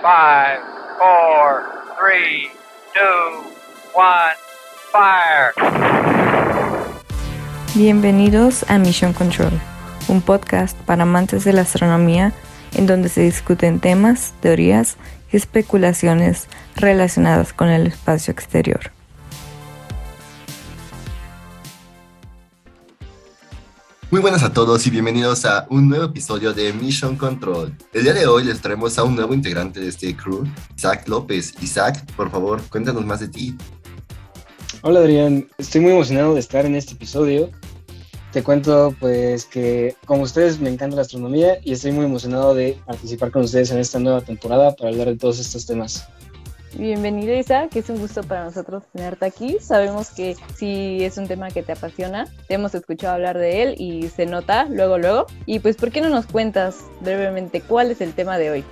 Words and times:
5, 0.00 0.08
4, 0.98 1.62
3, 2.00 2.48
2, 2.94 3.44
1, 3.94 4.04
fire. 4.90 5.52
Bienvenidos 7.74 8.64
a 8.70 8.78
Mission 8.78 9.12
Control, 9.12 9.52
un 10.08 10.22
podcast 10.22 10.74
para 10.86 11.02
amantes 11.02 11.44
de 11.44 11.52
la 11.52 11.62
astronomía 11.62 12.32
en 12.76 12.86
donde 12.86 13.10
se 13.10 13.20
discuten 13.20 13.78
temas, 13.78 14.32
teorías 14.40 14.96
y 15.32 15.36
especulaciones 15.36 16.48
relacionadas 16.76 17.52
con 17.52 17.68
el 17.68 17.86
espacio 17.86 18.32
exterior. 18.32 18.92
Muy 24.10 24.20
buenas 24.20 24.42
a 24.42 24.52
todos 24.52 24.84
y 24.88 24.90
bienvenidos 24.90 25.44
a 25.44 25.68
un 25.70 25.88
nuevo 25.88 26.06
episodio 26.06 26.52
de 26.52 26.72
Mission 26.72 27.14
Control. 27.14 27.72
El 27.92 28.02
día 28.02 28.12
de 28.12 28.26
hoy 28.26 28.42
les 28.42 28.60
traemos 28.60 28.98
a 28.98 29.04
un 29.04 29.14
nuevo 29.14 29.34
integrante 29.34 29.78
de 29.78 29.86
este 29.86 30.16
crew, 30.16 30.42
Isaac 30.76 31.06
López. 31.06 31.54
Isaac, 31.62 32.04
por 32.16 32.28
favor, 32.28 32.60
cuéntanos 32.70 33.06
más 33.06 33.20
de 33.20 33.28
ti. 33.28 33.56
Hola 34.82 34.98
Adrián, 34.98 35.46
estoy 35.58 35.82
muy 35.82 35.92
emocionado 35.92 36.34
de 36.34 36.40
estar 36.40 36.66
en 36.66 36.74
este 36.74 36.94
episodio. 36.94 37.50
Te 38.32 38.42
cuento 38.42 38.92
pues 38.98 39.44
que 39.44 39.94
como 40.06 40.22
ustedes 40.22 40.58
me 40.58 40.70
encanta 40.70 40.96
la 40.96 41.02
astronomía 41.02 41.58
y 41.62 41.70
estoy 41.70 41.92
muy 41.92 42.06
emocionado 42.06 42.52
de 42.52 42.80
participar 42.84 43.30
con 43.30 43.42
ustedes 43.42 43.70
en 43.70 43.78
esta 43.78 44.00
nueva 44.00 44.22
temporada 44.22 44.74
para 44.74 44.90
hablar 44.90 45.06
de 45.06 45.18
todos 45.18 45.38
estos 45.38 45.66
temas. 45.66 46.04
Bienvenido 46.76 47.36
Isa, 47.36 47.68
que 47.68 47.80
es 47.80 47.90
un 47.90 47.98
gusto 47.98 48.22
para 48.22 48.44
nosotros 48.44 48.84
tenerte 48.92 49.26
aquí. 49.26 49.56
Sabemos 49.60 50.10
que 50.10 50.36
si 50.56 51.02
es 51.02 51.18
un 51.18 51.26
tema 51.26 51.50
que 51.50 51.64
te 51.64 51.72
apasiona, 51.72 52.28
te 52.46 52.54
hemos 52.54 52.74
escuchado 52.74 53.14
hablar 53.14 53.38
de 53.38 53.62
él 53.62 53.74
y 53.76 54.08
se 54.08 54.24
nota 54.24 54.66
luego, 54.66 54.96
luego. 54.96 55.26
Y 55.46 55.58
pues, 55.58 55.76
¿por 55.76 55.90
qué 55.90 56.00
no 56.00 56.08
nos 56.08 56.26
cuentas 56.26 56.76
brevemente 57.00 57.60
cuál 57.60 57.90
es 57.90 58.00
el 58.00 58.12
tema 58.12 58.38
de 58.38 58.50
hoy? 58.50 58.64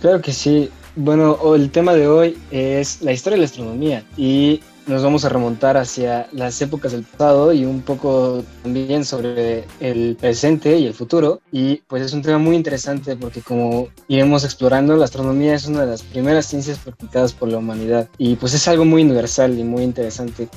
Claro 0.00 0.20
que 0.20 0.32
sí. 0.32 0.70
Bueno, 0.96 1.38
el 1.54 1.70
tema 1.70 1.94
de 1.94 2.08
hoy 2.08 2.36
es 2.50 3.00
la 3.02 3.12
historia 3.12 3.36
de 3.36 3.42
la 3.42 3.46
astronomía 3.46 4.04
y 4.16 4.60
nos 4.86 5.02
vamos 5.02 5.24
a 5.24 5.28
remontar 5.28 5.76
hacia 5.76 6.28
las 6.32 6.60
épocas 6.62 6.92
del 6.92 7.02
pasado 7.02 7.52
y 7.52 7.64
un 7.64 7.82
poco 7.82 8.44
también 8.62 9.04
sobre 9.04 9.64
el 9.80 10.16
presente 10.18 10.78
y 10.78 10.86
el 10.86 10.94
futuro. 10.94 11.40
Y 11.50 11.76
pues 11.88 12.02
es 12.02 12.12
un 12.12 12.22
tema 12.22 12.38
muy 12.38 12.56
interesante 12.56 13.16
porque 13.16 13.42
como 13.42 13.88
iremos 14.08 14.44
explorando, 14.44 14.96
la 14.96 15.04
astronomía 15.04 15.54
es 15.54 15.66
una 15.66 15.80
de 15.80 15.88
las 15.88 16.02
primeras 16.02 16.46
ciencias 16.46 16.78
practicadas 16.78 17.32
por 17.32 17.48
la 17.48 17.58
humanidad 17.58 18.08
y 18.18 18.36
pues 18.36 18.54
es 18.54 18.66
algo 18.68 18.84
muy 18.84 19.02
universal 19.02 19.58
y 19.58 19.64
muy 19.64 19.82
interesante. 19.82 20.48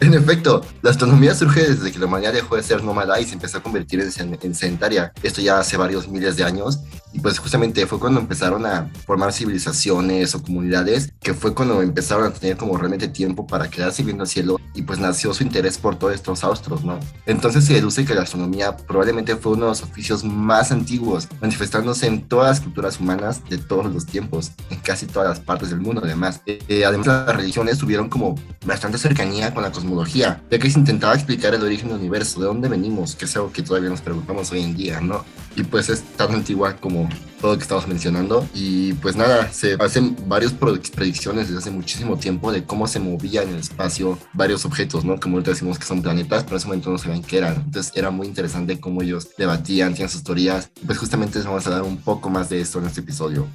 En 0.00 0.14
efecto, 0.14 0.64
la 0.80 0.90
astronomía 0.90 1.34
surge 1.34 1.60
desde 1.60 1.92
que 1.92 1.98
la 1.98 2.06
humanidad 2.06 2.32
dejó 2.32 2.56
de 2.56 2.62
ser 2.62 2.82
nómada 2.82 3.20
y 3.20 3.26
se 3.26 3.34
empezó 3.34 3.58
a 3.58 3.62
convertir 3.62 4.00
en, 4.00 4.38
en 4.40 4.54
sedentaria. 4.54 5.12
Esto 5.22 5.42
ya 5.42 5.58
hace 5.58 5.76
varios 5.76 6.08
miles 6.08 6.36
de 6.36 6.44
años 6.44 6.80
y 7.12 7.20
pues 7.20 7.38
justamente 7.38 7.86
fue 7.86 7.98
cuando 7.98 8.20
empezaron 8.20 8.64
a 8.66 8.90
formar 9.06 9.32
civilizaciones 9.32 10.34
o 10.34 10.42
comunidades, 10.42 11.12
que 11.20 11.34
fue 11.34 11.54
cuando 11.54 11.82
empezaron 11.82 12.26
a 12.26 12.32
tener 12.32 12.56
como 12.56 12.76
realmente 12.76 13.08
tiempo 13.08 13.46
para 13.46 13.68
quedarse 13.68 14.02
viendo 14.02 14.24
el 14.24 14.28
cielo 14.28 14.60
y 14.74 14.82
pues 14.82 14.98
nació 14.98 15.34
su 15.34 15.42
interés 15.42 15.78
por 15.78 15.96
todos 15.96 16.14
estos 16.14 16.44
astros, 16.44 16.84
¿no? 16.84 17.00
Entonces 17.26 17.64
se 17.64 17.74
deduce 17.74 18.04
que 18.04 18.14
la 18.14 18.22
astronomía 18.22 18.76
probablemente 18.76 19.36
fue 19.36 19.52
uno 19.52 19.66
de 19.66 19.70
los 19.70 19.82
oficios 19.82 20.24
más 20.24 20.70
antiguos, 20.70 21.28
manifestándose 21.40 22.06
en 22.06 22.28
todas 22.28 22.48
las 22.48 22.60
culturas 22.60 23.00
humanas 23.00 23.42
de 23.48 23.58
todos 23.58 23.92
los 23.92 24.06
tiempos, 24.06 24.52
en 24.70 24.78
casi 24.78 25.06
todas 25.06 25.28
las 25.28 25.40
partes 25.40 25.70
del 25.70 25.80
mundo 25.80 26.02
además. 26.04 26.40
Eh, 26.46 26.84
además 26.84 27.06
las 27.06 27.36
religiones 27.36 27.78
tuvieron 27.78 28.08
como 28.08 28.36
bastante 28.64 28.98
cercanía 28.98 29.52
con 29.52 29.62
la 29.62 29.72
cosmología, 29.72 30.42
ya 30.50 30.58
que 30.58 30.70
se 30.70 30.78
intentaba 30.78 31.14
explicar 31.14 31.54
el 31.54 31.62
origen 31.62 31.88
del 31.88 31.98
universo, 31.98 32.40
de 32.40 32.46
dónde 32.46 32.68
venimos, 32.68 33.16
que 33.16 33.24
es 33.24 33.36
algo 33.36 33.52
que 33.52 33.62
todavía 33.62 33.90
nos 33.90 34.00
preguntamos 34.00 34.50
hoy 34.52 34.62
en 34.62 34.76
día, 34.76 35.00
¿no? 35.00 35.24
Y 35.56 35.64
pues 35.64 35.88
es 35.88 36.02
tan 36.16 36.32
antigua 36.32 36.76
como 36.76 36.99
todo 37.40 37.52
lo 37.52 37.58
que 37.58 37.62
estamos 37.62 37.88
mencionando. 37.88 38.46
Y 38.54 38.92
pues 38.94 39.16
nada, 39.16 39.50
se 39.52 39.74
hacen 39.74 40.16
varias 40.26 40.52
predicciones 40.52 41.48
desde 41.48 41.58
hace 41.58 41.70
muchísimo 41.70 42.16
tiempo 42.18 42.52
de 42.52 42.64
cómo 42.64 42.86
se 42.86 43.00
movían 43.00 43.48
en 43.48 43.54
el 43.54 43.60
espacio 43.60 44.18
varios 44.32 44.64
objetos, 44.64 45.04
¿no? 45.04 45.18
Como 45.18 45.36
ahorita 45.36 45.52
decimos 45.52 45.78
que 45.78 45.86
son 45.86 46.02
planetas, 46.02 46.44
pero 46.44 46.56
en 46.56 46.58
ese 46.58 46.66
momento 46.66 46.90
no 46.90 46.98
sabían 46.98 47.22
qué 47.22 47.38
eran. 47.38 47.56
Entonces 47.64 47.92
era 47.94 48.10
muy 48.10 48.26
interesante 48.26 48.78
cómo 48.80 49.02
ellos 49.02 49.28
debatían, 49.36 49.92
tenían 49.92 50.10
sus 50.10 50.22
teorías. 50.22 50.70
Pues 50.84 50.98
justamente 50.98 51.38
les 51.38 51.46
vamos 51.46 51.66
a 51.66 51.70
dar 51.70 51.82
un 51.82 51.96
poco 51.98 52.30
más 52.30 52.48
de 52.48 52.60
esto 52.60 52.78
en 52.78 52.86
este 52.86 53.00
episodio. 53.00 53.46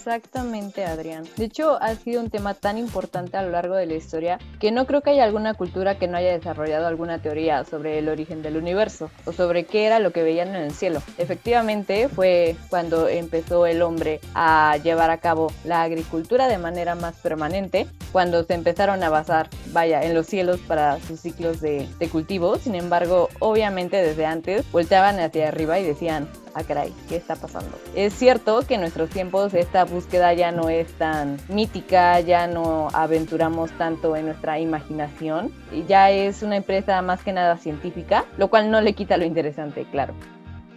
Exactamente, 0.00 0.86
Adrián. 0.86 1.24
De 1.36 1.44
hecho, 1.44 1.76
ha 1.82 1.94
sido 1.94 2.22
un 2.22 2.30
tema 2.30 2.54
tan 2.54 2.78
importante 2.78 3.36
a 3.36 3.42
lo 3.42 3.50
largo 3.50 3.74
de 3.74 3.84
la 3.84 3.96
historia 3.96 4.38
que 4.58 4.72
no 4.72 4.86
creo 4.86 5.02
que 5.02 5.10
haya 5.10 5.24
alguna 5.24 5.52
cultura 5.52 5.98
que 5.98 6.08
no 6.08 6.16
haya 6.16 6.32
desarrollado 6.32 6.86
alguna 6.86 7.20
teoría 7.20 7.64
sobre 7.66 7.98
el 7.98 8.08
origen 8.08 8.40
del 8.40 8.56
universo 8.56 9.10
o 9.26 9.32
sobre 9.32 9.64
qué 9.64 9.84
era 9.84 9.98
lo 9.98 10.10
que 10.10 10.22
veían 10.22 10.48
en 10.48 10.62
el 10.62 10.72
cielo. 10.72 11.02
Efectivamente, 11.18 12.08
fue 12.08 12.56
cuando 12.70 13.08
empezó 13.08 13.66
el 13.66 13.82
hombre 13.82 14.20
a 14.34 14.78
llevar 14.82 15.10
a 15.10 15.18
cabo 15.18 15.52
la 15.64 15.82
agricultura 15.82 16.48
de 16.48 16.56
manera 16.56 16.94
más 16.94 17.16
permanente, 17.16 17.86
cuando 18.10 18.42
se 18.44 18.54
empezaron 18.54 19.02
a 19.02 19.10
basar, 19.10 19.50
vaya, 19.66 20.02
en 20.02 20.14
los 20.14 20.26
cielos 20.26 20.60
para 20.66 20.98
sus 21.00 21.20
ciclos 21.20 21.60
de, 21.60 21.86
de 21.98 22.08
cultivo. 22.08 22.56
Sin 22.56 22.74
embargo, 22.74 23.28
obviamente 23.38 23.98
desde 23.98 24.24
antes 24.24 24.64
volteaban 24.72 25.20
hacia 25.20 25.48
arriba 25.48 25.78
y 25.78 25.84
decían, 25.84 26.26
ah 26.54 26.62
caray, 26.64 26.92
¿qué 27.08 27.16
está 27.16 27.36
pasando? 27.36 27.78
Es 27.94 28.14
cierto 28.14 28.62
que 28.66 28.74
en 28.74 28.80
nuestros 28.80 29.10
tiempos 29.10 29.54
esta 29.54 29.84
búsqueda 29.84 30.32
ya 30.34 30.52
no 30.52 30.68
es 30.68 30.92
tan 30.94 31.38
mítica, 31.48 32.20
ya 32.20 32.46
no 32.46 32.88
aventuramos 32.92 33.70
tanto 33.78 34.16
en 34.16 34.26
nuestra 34.26 34.58
imaginación, 34.58 35.52
ya 35.88 36.10
es 36.10 36.42
una 36.42 36.56
empresa 36.56 37.00
más 37.02 37.22
que 37.22 37.32
nada 37.32 37.56
científica, 37.56 38.24
lo 38.38 38.48
cual 38.48 38.70
no 38.70 38.80
le 38.80 38.94
quita 38.94 39.16
lo 39.16 39.24
interesante, 39.24 39.86
claro. 39.90 40.14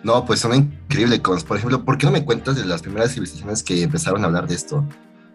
No, 0.03 0.25
pues 0.25 0.41
son 0.41 0.53
increíbles 0.53 1.21
cosas. 1.21 1.45
Por 1.45 1.57
ejemplo, 1.57 1.85
¿por 1.85 1.97
qué 1.97 2.05
no 2.05 2.11
me 2.11 2.25
cuentas 2.25 2.57
de 2.57 2.65
las 2.65 2.81
primeras 2.81 3.13
civilizaciones 3.13 3.63
que 3.63 3.83
empezaron 3.83 4.23
a 4.23 4.27
hablar 4.27 4.47
de 4.47 4.55
esto? 4.55 4.83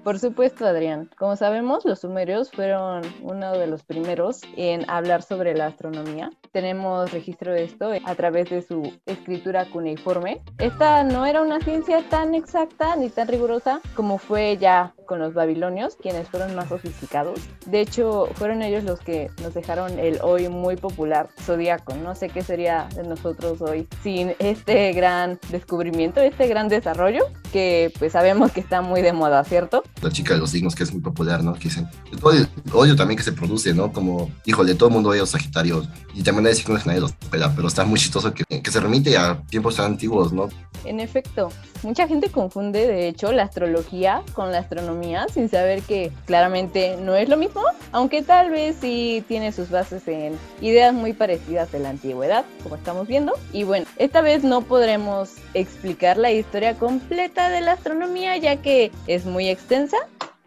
Por 0.08 0.18
supuesto, 0.18 0.64
Adrián. 0.64 1.10
Como 1.18 1.36
sabemos, 1.36 1.84
los 1.84 1.98
sumerios 1.98 2.50
fueron 2.50 3.02
uno 3.20 3.52
de 3.52 3.66
los 3.66 3.82
primeros 3.82 4.40
en 4.56 4.88
hablar 4.88 5.20
sobre 5.20 5.54
la 5.54 5.66
astronomía. 5.66 6.30
Tenemos 6.50 7.12
registro 7.12 7.52
de 7.52 7.64
esto 7.64 7.90
a 8.02 8.14
través 8.14 8.48
de 8.48 8.62
su 8.62 8.90
escritura 9.04 9.66
cuneiforme. 9.70 10.40
Esta 10.56 11.04
no 11.04 11.26
era 11.26 11.42
una 11.42 11.60
ciencia 11.60 12.02
tan 12.08 12.34
exacta 12.34 12.96
ni 12.96 13.10
tan 13.10 13.28
rigurosa 13.28 13.82
como 13.94 14.16
fue 14.16 14.56
ya 14.56 14.94
con 15.08 15.18
los 15.18 15.34
babilonios, 15.34 15.96
quienes 15.96 16.28
fueron 16.28 16.54
más 16.54 16.68
sofisticados. 16.68 17.40
De 17.66 17.80
hecho, 17.80 18.28
fueron 18.34 18.62
ellos 18.62 18.84
los 18.84 19.00
que 19.00 19.30
nos 19.42 19.54
dejaron 19.54 19.98
el 19.98 20.20
hoy 20.22 20.48
muy 20.48 20.76
popular 20.76 21.28
zodiaco. 21.40 21.94
No 21.96 22.14
sé 22.14 22.28
qué 22.28 22.42
sería 22.42 22.88
de 22.94 23.02
nosotros 23.02 23.60
hoy 23.62 23.88
sin 24.02 24.34
este 24.38 24.92
gran 24.92 25.40
descubrimiento, 25.50 26.20
este 26.20 26.46
gran 26.46 26.68
desarrollo, 26.68 27.24
que 27.52 27.92
pues 27.98 28.12
sabemos 28.12 28.52
que 28.52 28.60
está 28.60 28.82
muy 28.82 29.02
de 29.02 29.12
moda, 29.12 29.42
¿cierto? 29.44 29.82
La 30.02 30.10
chica 30.10 30.34
de 30.34 30.40
los 30.40 30.50
signos 30.50 30.74
que 30.74 30.84
es 30.84 30.92
muy 30.92 31.00
popular, 31.00 31.42
¿no? 31.42 31.54
Que 31.54 31.64
dicen, 31.64 31.88
el 32.12 32.48
odio 32.72 32.96
también 32.96 33.16
que 33.16 33.24
se 33.24 33.32
produce, 33.32 33.74
¿no? 33.74 33.92
Como, 33.92 34.30
híjole, 34.44 34.74
todo 34.74 34.88
el 34.88 34.94
mundo 34.94 35.10
odia 35.10 35.20
a 35.20 35.22
los 35.22 35.30
Sagitarios 35.30 35.88
y 36.14 36.22
también 36.22 36.46
hay 36.46 36.54
signos 36.54 36.82
que 36.82 36.88
nadie 36.88 37.00
los 37.00 37.12
pela, 37.12 37.54
pero 37.54 37.68
está 37.68 37.84
muy 37.84 37.98
chistoso 37.98 38.32
que, 38.32 38.44
que 38.44 38.70
se 38.70 38.80
remite 38.80 39.16
a 39.16 39.42
tiempos 39.48 39.76
tan 39.76 39.86
antiguos, 39.86 40.32
¿no? 40.32 40.48
En 40.84 41.00
efecto, 41.00 41.50
mucha 41.82 42.06
gente 42.06 42.30
confunde 42.30 42.86
de 42.86 43.08
hecho 43.08 43.32
la 43.32 43.42
astrología 43.42 44.22
con 44.32 44.52
la 44.52 44.58
astronomía 44.58 45.26
sin 45.32 45.48
saber 45.48 45.82
que 45.82 46.12
claramente 46.26 46.96
no 46.96 47.16
es 47.16 47.28
lo 47.28 47.36
mismo, 47.36 47.62
aunque 47.92 48.22
tal 48.22 48.50
vez 48.50 48.76
sí 48.80 49.24
tiene 49.26 49.52
sus 49.52 49.70
bases 49.70 50.06
en 50.08 50.38
ideas 50.60 50.94
muy 50.94 51.12
parecidas 51.12 51.72
de 51.72 51.80
la 51.80 51.90
antigüedad, 51.90 52.44
como 52.62 52.76
estamos 52.76 53.08
viendo. 53.08 53.32
Y 53.52 53.64
bueno, 53.64 53.86
esta 53.96 54.20
vez 54.20 54.44
no 54.44 54.62
podremos 54.62 55.30
explicar 55.54 56.16
la 56.16 56.30
historia 56.30 56.74
completa 56.74 57.48
de 57.48 57.60
la 57.60 57.72
astronomía 57.72 58.36
ya 58.36 58.56
que 58.56 58.92
es 59.06 59.24
muy 59.24 59.48
extensa, 59.48 59.87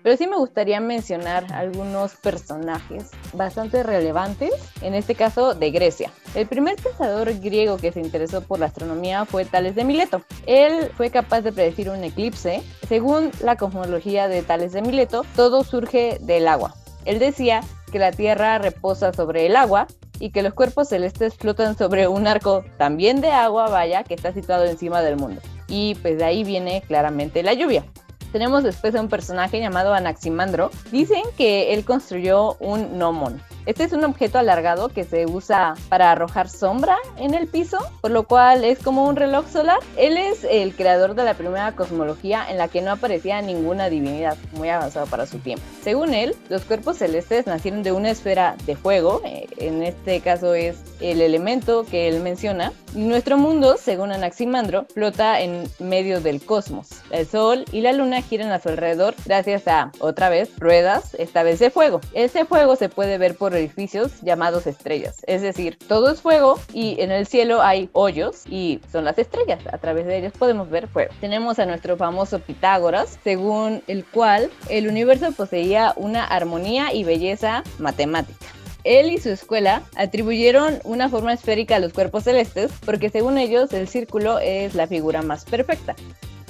pero 0.04 0.18
sí 0.18 0.28
me 0.28 0.38
gustaría 0.38 0.80
mencionar 0.80 1.52
algunos 1.54 2.16
personajes 2.16 3.12
bastante 3.34 3.84
relevantes, 3.84 4.52
en 4.82 4.96
este 4.96 5.16
caso 5.16 5.54
de 5.54 5.72
Grecia. 5.72 6.12
El 6.34 6.48
primer 6.48 6.76
pensador 6.78 7.34
griego 7.40 7.78
que 7.78 7.92
se 7.92 8.00
interesó 8.00 8.42
por 8.42 8.60
la 8.60 8.68
astronomía 8.68 9.26
fue 9.26 9.46
Tales 9.46 9.76
de 9.76 9.84
Mileto. 9.84 10.24
Él 10.48 10.92
fue 10.98 11.12
capaz 11.12 11.42
de 11.42 11.52
predecir 11.52 11.90
un 11.90 12.04
eclipse. 12.04 12.64
Según 12.88 13.32
la 13.44 13.58
cosmología 13.58 14.28
de 14.28 14.42
Tales 14.42 14.72
de 14.72 14.82
Mileto, 14.82 15.26
todo 15.36 15.64
surge 15.64 16.18
del 16.22 16.48
agua. 16.48 16.74
Él 17.06 17.20
decía 17.20 17.62
que 17.92 18.00
la 18.00 18.12
Tierra 18.12 18.58
reposa 18.58 19.14
sobre 19.14 19.46
el 19.46 19.56
agua 19.56 19.88
y 20.20 20.32
que 20.32 20.44
los 20.44 20.54
cuerpos 20.54 20.90
celestes 20.90 21.36
flotan 21.36 21.78
sobre 21.78 22.08
un 22.08 22.28
arco 22.28 22.64
también 22.78 23.22
de 23.22 23.32
agua, 23.32 23.70
vaya, 23.70 24.04
que 24.04 24.14
está 24.14 24.32
situado 24.34 24.66
encima 24.66 25.02
del 25.02 25.18
mundo. 25.18 25.42
Y 25.68 25.96
pues 25.96 26.18
de 26.18 26.24
ahí 26.24 26.44
viene 26.44 26.84
claramente 26.88 27.44
la 27.44 27.54
lluvia. 27.54 27.84
Tenemos 28.32 28.64
después 28.64 28.96
a 28.96 29.02
un 29.02 29.10
personaje 29.10 29.60
llamado 29.60 29.94
Anaximandro. 29.94 30.72
Dicen 30.92 31.24
que 31.38 31.74
él 31.74 31.84
construyó 31.84 32.56
un 32.60 32.98
gnomon. 32.98 33.42
Este 33.66 33.84
es 33.84 33.94
un 33.94 34.04
objeto 34.04 34.40
alargado 34.40 34.90
que 34.90 35.04
se 35.04 35.26
usa 35.26 35.76
para 35.90 36.12
arrojar 36.12 36.50
sombra 36.50 36.98
en 37.18 37.34
el 37.34 37.48
piso, 37.48 37.78
por 38.02 38.12
lo 38.12 38.24
cual 38.24 38.64
es 38.64 38.80
como 38.80 39.08
un 39.08 39.16
reloj 39.16 39.48
solar. 39.50 39.80
Él 39.98 40.18
es 40.18 40.44
el 40.50 40.76
creador 40.76 41.14
de 41.16 41.24
la 41.24 41.36
primera 41.36 41.72
cosmología 41.76 42.50
en 42.50 42.58
la 42.58 42.68
que 42.68 42.82
no 42.82 42.92
aparecía 42.92 43.42
ninguna 43.42 43.90
divinidad, 43.90 44.38
muy 44.54 44.70
avanzado 44.70 45.06
para 45.06 45.26
su 45.26 45.40
tiempo. 45.40 45.64
Según 45.84 46.14
él, 46.14 46.36
los 46.50 46.64
cuerpos 46.64 46.98
celestes 46.98 47.48
nacieron 47.48 47.84
de 47.84 47.92
una 47.92 48.10
esfera 48.10 48.56
de 48.66 48.76
fuego, 48.76 49.22
eh, 49.24 49.48
en 49.58 49.84
este 49.84 50.22
caso 50.22 50.54
es 50.54 50.78
el 51.00 51.22
elemento 51.22 51.86
que 51.86 52.08
él 52.08 52.22
menciona. 52.22 52.74
Nuestro 52.94 53.38
mundo, 53.38 53.78
según 53.78 54.12
Anaximandro, 54.12 54.86
flota 54.94 55.40
en 55.40 55.64
medio 55.80 56.20
del 56.20 56.44
cosmos. 56.44 56.90
El 57.10 57.26
Sol 57.26 57.66
y 57.72 57.82
la 57.82 57.94
Luna 57.94 58.22
giran 58.22 58.52
a 58.52 58.60
su 58.60 58.70
alrededor 58.70 59.16
gracias 59.26 59.68
a, 59.68 59.92
otra 60.00 60.30
vez, 60.30 60.50
ruedas, 60.58 61.16
esta 61.18 61.44
vez 61.44 61.60
de 61.60 61.70
fuego. 61.70 62.02
Ese 62.14 62.46
fuego 62.46 62.76
se 62.76 62.90
puede 62.90 63.18
ver 63.18 63.36
por 63.36 63.51
edificios 63.56 64.22
llamados 64.22 64.68
estrellas, 64.68 65.18
es 65.28 65.42
decir, 65.42 65.78
todo 65.88 66.12
es 66.12 66.22
fuego 66.22 66.60
y 66.74 67.00
en 67.02 67.12
el 67.12 67.28
cielo 67.28 67.62
hay 67.62 67.90
hoyos 67.94 68.44
y 68.50 68.80
son 68.92 69.06
las 69.06 69.18
estrellas. 69.18 69.60
A 69.72 69.78
través 69.78 70.06
de 70.06 70.18
ellos 70.18 70.34
podemos 70.38 70.70
ver 70.70 70.88
fuego. 70.88 71.14
Tenemos 71.20 71.60
a 71.60 71.66
nuestro 71.66 71.98
famoso 71.98 72.40
Pitágoras, 72.40 73.20
según 73.24 73.84
el 73.88 74.06
cual 74.06 74.50
el 74.70 74.88
universo 74.88 75.32
poseía 75.32 75.94
una 75.96 76.26
armonía 76.26 76.94
y 76.94 77.04
belleza 77.04 77.64
matemática. 77.80 78.46
Él 78.84 79.12
y 79.12 79.20
su 79.20 79.30
escuela 79.30 79.84
atribuyeron 79.96 80.80
una 80.84 81.10
forma 81.10 81.34
esférica 81.34 81.76
a 81.76 81.80
los 81.80 81.94
cuerpos 81.94 82.24
celestes 82.24 82.72
porque 82.84 83.10
según 83.10 83.38
ellos 83.38 83.74
el 83.74 83.88
círculo 83.88 84.40
es 84.40 84.74
la 84.74 84.88
figura 84.88 85.22
más 85.22 85.46
perfecta. 85.46 85.96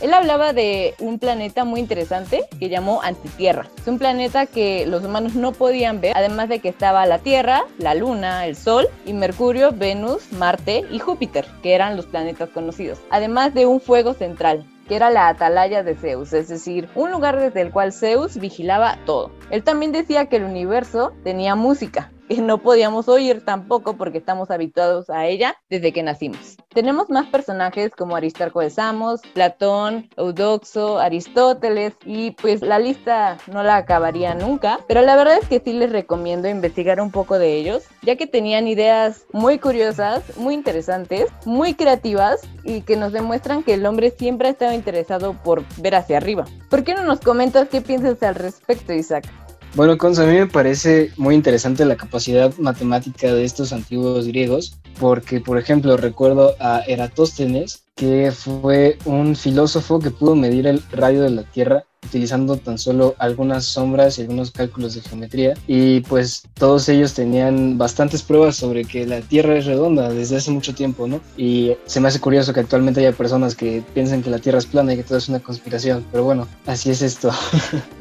Él 0.02 0.16
hablaba 0.16 0.52
de 0.52 0.96
un 1.00 1.20
planeta 1.20 1.64
muy 1.64 1.80
interesante 1.80 2.42
que 2.60 2.70
llamó 2.70 3.04
Antitierra. 3.04 3.68
Es 3.78 3.88
un 3.88 4.00
planeta 4.00 4.48
que 4.48 4.88
los 4.88 5.04
humanos 5.04 5.36
no 5.36 5.52
podían 5.52 6.02
ver, 6.02 6.18
además 6.18 6.50
de 6.50 6.58
que 6.58 6.70
estaba 6.70 7.06
la 7.06 7.20
Tierra, 7.20 7.66
la 7.78 7.94
Luna, 7.94 8.48
el 8.48 8.56
Sol 8.56 8.88
y 9.06 9.14
Mercurio, 9.14 9.72
Venus, 9.72 10.32
Marte 10.32 10.86
y 10.90 10.98
Júpiter, 10.98 11.46
que 11.62 11.76
eran 11.76 11.98
los 11.98 12.08
planetas 12.08 12.50
conocidos, 12.50 13.00
además 13.12 13.54
de 13.54 13.68
un 13.68 13.80
fuego 13.80 14.14
central 14.14 14.66
que 14.88 14.96
era 14.96 15.12
la 15.12 15.30
atalaya 15.30 15.84
de 15.84 15.96
Zeus, 15.96 16.34
es 16.34 16.50
decir, 16.50 16.90
un 16.96 17.12
lugar 17.12 17.40
desde 17.40 17.62
el 17.62 17.72
cual 17.72 17.94
Zeus 17.94 18.38
vigilaba 18.38 18.98
todo. 19.06 19.32
Él 19.50 19.64
también 19.64 19.94
decía 19.94 20.26
que 20.26 20.36
el 20.36 20.44
universo 20.44 21.14
tenía 21.24 21.56
música, 21.56 22.12
que 22.36 22.42
no 22.42 22.60
podíamos 22.60 23.10
oír 23.10 23.44
tampoco 23.44 23.98
porque 23.98 24.20
estamos 24.20 24.52
habituados 24.52 25.10
a 25.10 25.28
ella 25.28 25.58
desde 25.70 25.92
que 25.92 26.02
nacimos. 26.02 26.56
Tenemos 26.70 27.10
más 27.10 27.28
personajes 27.28 27.92
como 27.94 28.16
Aristarco 28.16 28.62
de 28.62 28.70
Samos, 28.70 29.20
Platón, 29.34 30.10
Eudoxo, 30.16 31.00
Aristóteles 31.00 31.94
y 32.06 32.32
pues 32.32 32.62
la 32.62 32.80
lista 32.80 33.38
no 33.52 33.64
la 33.64 33.76
acabaría 33.76 34.34
nunca, 34.34 34.80
pero 34.88 35.02
la 35.02 35.18
verdad 35.18 35.40
es 35.42 35.50
que 35.50 35.60
sí 35.60 35.74
les 35.74 35.92
recomiendo 35.92 36.48
investigar 36.48 37.02
un 37.02 37.12
poco 37.12 37.38
de 37.38 37.58
ellos, 37.58 37.84
ya 38.02 38.16
que 38.16 38.28
tenían 38.28 38.66
ideas 38.66 39.26
muy 39.34 39.60
curiosas, 39.60 40.38
muy 40.38 40.54
interesantes, 40.54 41.28
muy 41.46 41.74
creativas 41.74 42.40
y 42.64 42.82
que 42.82 42.96
nos 42.96 43.12
demuestran 43.12 43.62
que 43.62 43.74
el 43.74 43.86
hombre 43.86 44.12
siempre 44.12 44.48
ha 44.48 44.52
estado 44.52 44.72
interesado 44.72 45.34
por 45.34 45.66
ver 45.82 45.96
hacia 45.96 46.16
arriba. 46.16 46.46
¿Por 46.70 46.86
qué 46.86 46.94
no 46.94 47.04
nos 47.04 47.20
comentas 47.20 47.68
qué 47.68 47.82
piensas 47.82 48.24
al 48.24 48.36
respecto, 48.36 48.94
Isaac? 48.94 49.26
Bueno, 49.74 49.98
Cons, 49.98 50.20
a 50.20 50.26
mí 50.26 50.34
me 50.34 50.48
parece 50.48 51.12
muy 51.16 51.34
interesante 51.34 51.86
la 51.86 51.96
capacidad 51.96 52.54
matemática 52.58 53.34
de 53.34 53.46
estos 53.46 53.72
antiguos 53.72 54.28
griegos, 54.28 54.78
porque, 55.00 55.40
por 55.40 55.58
ejemplo, 55.58 55.96
recuerdo 55.96 56.56
a 56.60 56.82
Eratóstenes, 56.88 57.86
que 57.96 58.34
fue 58.34 58.98
un 59.06 59.34
filósofo 59.34 60.00
que 60.00 60.12
pudo 60.12 60.36
medir 60.36 60.68
el 60.68 60.84
radio 60.92 61.22
de 61.22 61.30
la 61.30 61.44
Tierra 61.44 61.86
utilizando 62.06 62.58
tan 62.58 62.78
solo 62.78 63.16
algunas 63.20 63.66
sombras 63.66 64.18
y 64.18 64.22
algunos 64.22 64.52
cálculos 64.52 64.96
de 64.96 65.02
geometría 65.02 65.54
y 65.68 66.02
pues 66.02 66.44
todos 66.56 66.90
ellos 66.90 67.14
tenían 67.14 67.78
bastantes 67.78 68.24
pruebas 68.24 68.56
sobre 68.56 68.86
que 68.86 69.06
la 69.06 69.22
Tierra 69.22 69.58
es 69.58 69.66
redonda 69.66 70.10
desde 70.10 70.38
hace 70.38 70.52
mucho 70.52 70.74
tiempo, 70.74 71.08
¿no? 71.08 71.22
Y 71.38 71.76
se 71.86 72.00
me 72.00 72.08
hace 72.08 72.20
curioso 72.20 72.54
que 72.54 72.60
actualmente 72.60 73.00
haya 73.00 73.12
personas 73.12 73.56
que 73.56 73.84
piensan 73.94 74.24
que 74.24 74.30
la 74.30 74.40
Tierra 74.40 74.58
es 74.58 74.66
plana 74.66 74.94
y 74.94 74.98
que 74.98 75.04
todo 75.04 75.18
es 75.18 75.30
una 75.30 75.40
conspiración, 75.40 76.06
pero 76.12 76.24
bueno, 76.24 76.48
así 76.66 76.90
es 76.90 77.02
esto. 77.02 77.32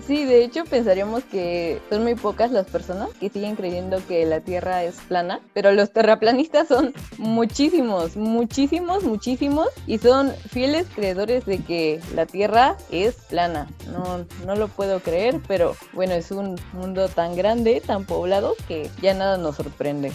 Sí, 0.06 0.25
de 0.25 0.43
hecho 0.43 0.64
pensaríamos 0.64 1.23
que 1.23 1.81
son 1.88 2.02
muy 2.02 2.17
pocas 2.17 2.50
las 2.50 2.67
personas 2.67 3.11
que 3.20 3.29
siguen 3.29 3.55
creyendo 3.55 4.05
que 4.08 4.26
la 4.26 4.41
Tierra 4.41 4.82
es 4.82 4.97
plana, 5.06 5.41
pero 5.55 5.70
los 5.70 5.93
terraplanistas 5.93 6.67
son 6.67 6.93
muchísimos, 7.17 8.17
muchísimos, 8.17 9.05
muchísimos 9.05 9.69
y 9.87 9.99
son 9.99 10.32
fieles 10.50 10.88
creedores 10.97 11.47
de 11.47 11.58
que 11.58 12.00
la 12.17 12.26
Tierra 12.26 12.76
es 12.91 13.14
plana 13.29 13.69
no, 13.90 14.26
no 14.46 14.56
lo 14.56 14.69
puedo 14.69 15.00
creer, 15.00 15.40
pero 15.46 15.76
bueno, 15.92 16.14
es 16.14 16.31
un 16.31 16.58
mundo 16.72 17.08
tan 17.08 17.37
grande, 17.37 17.82
tan 17.84 18.04
poblado, 18.04 18.56
que 18.69 18.90
ya 19.02 19.14
nada 19.14 19.38
nos 19.38 19.56
sorprende. 19.56 20.12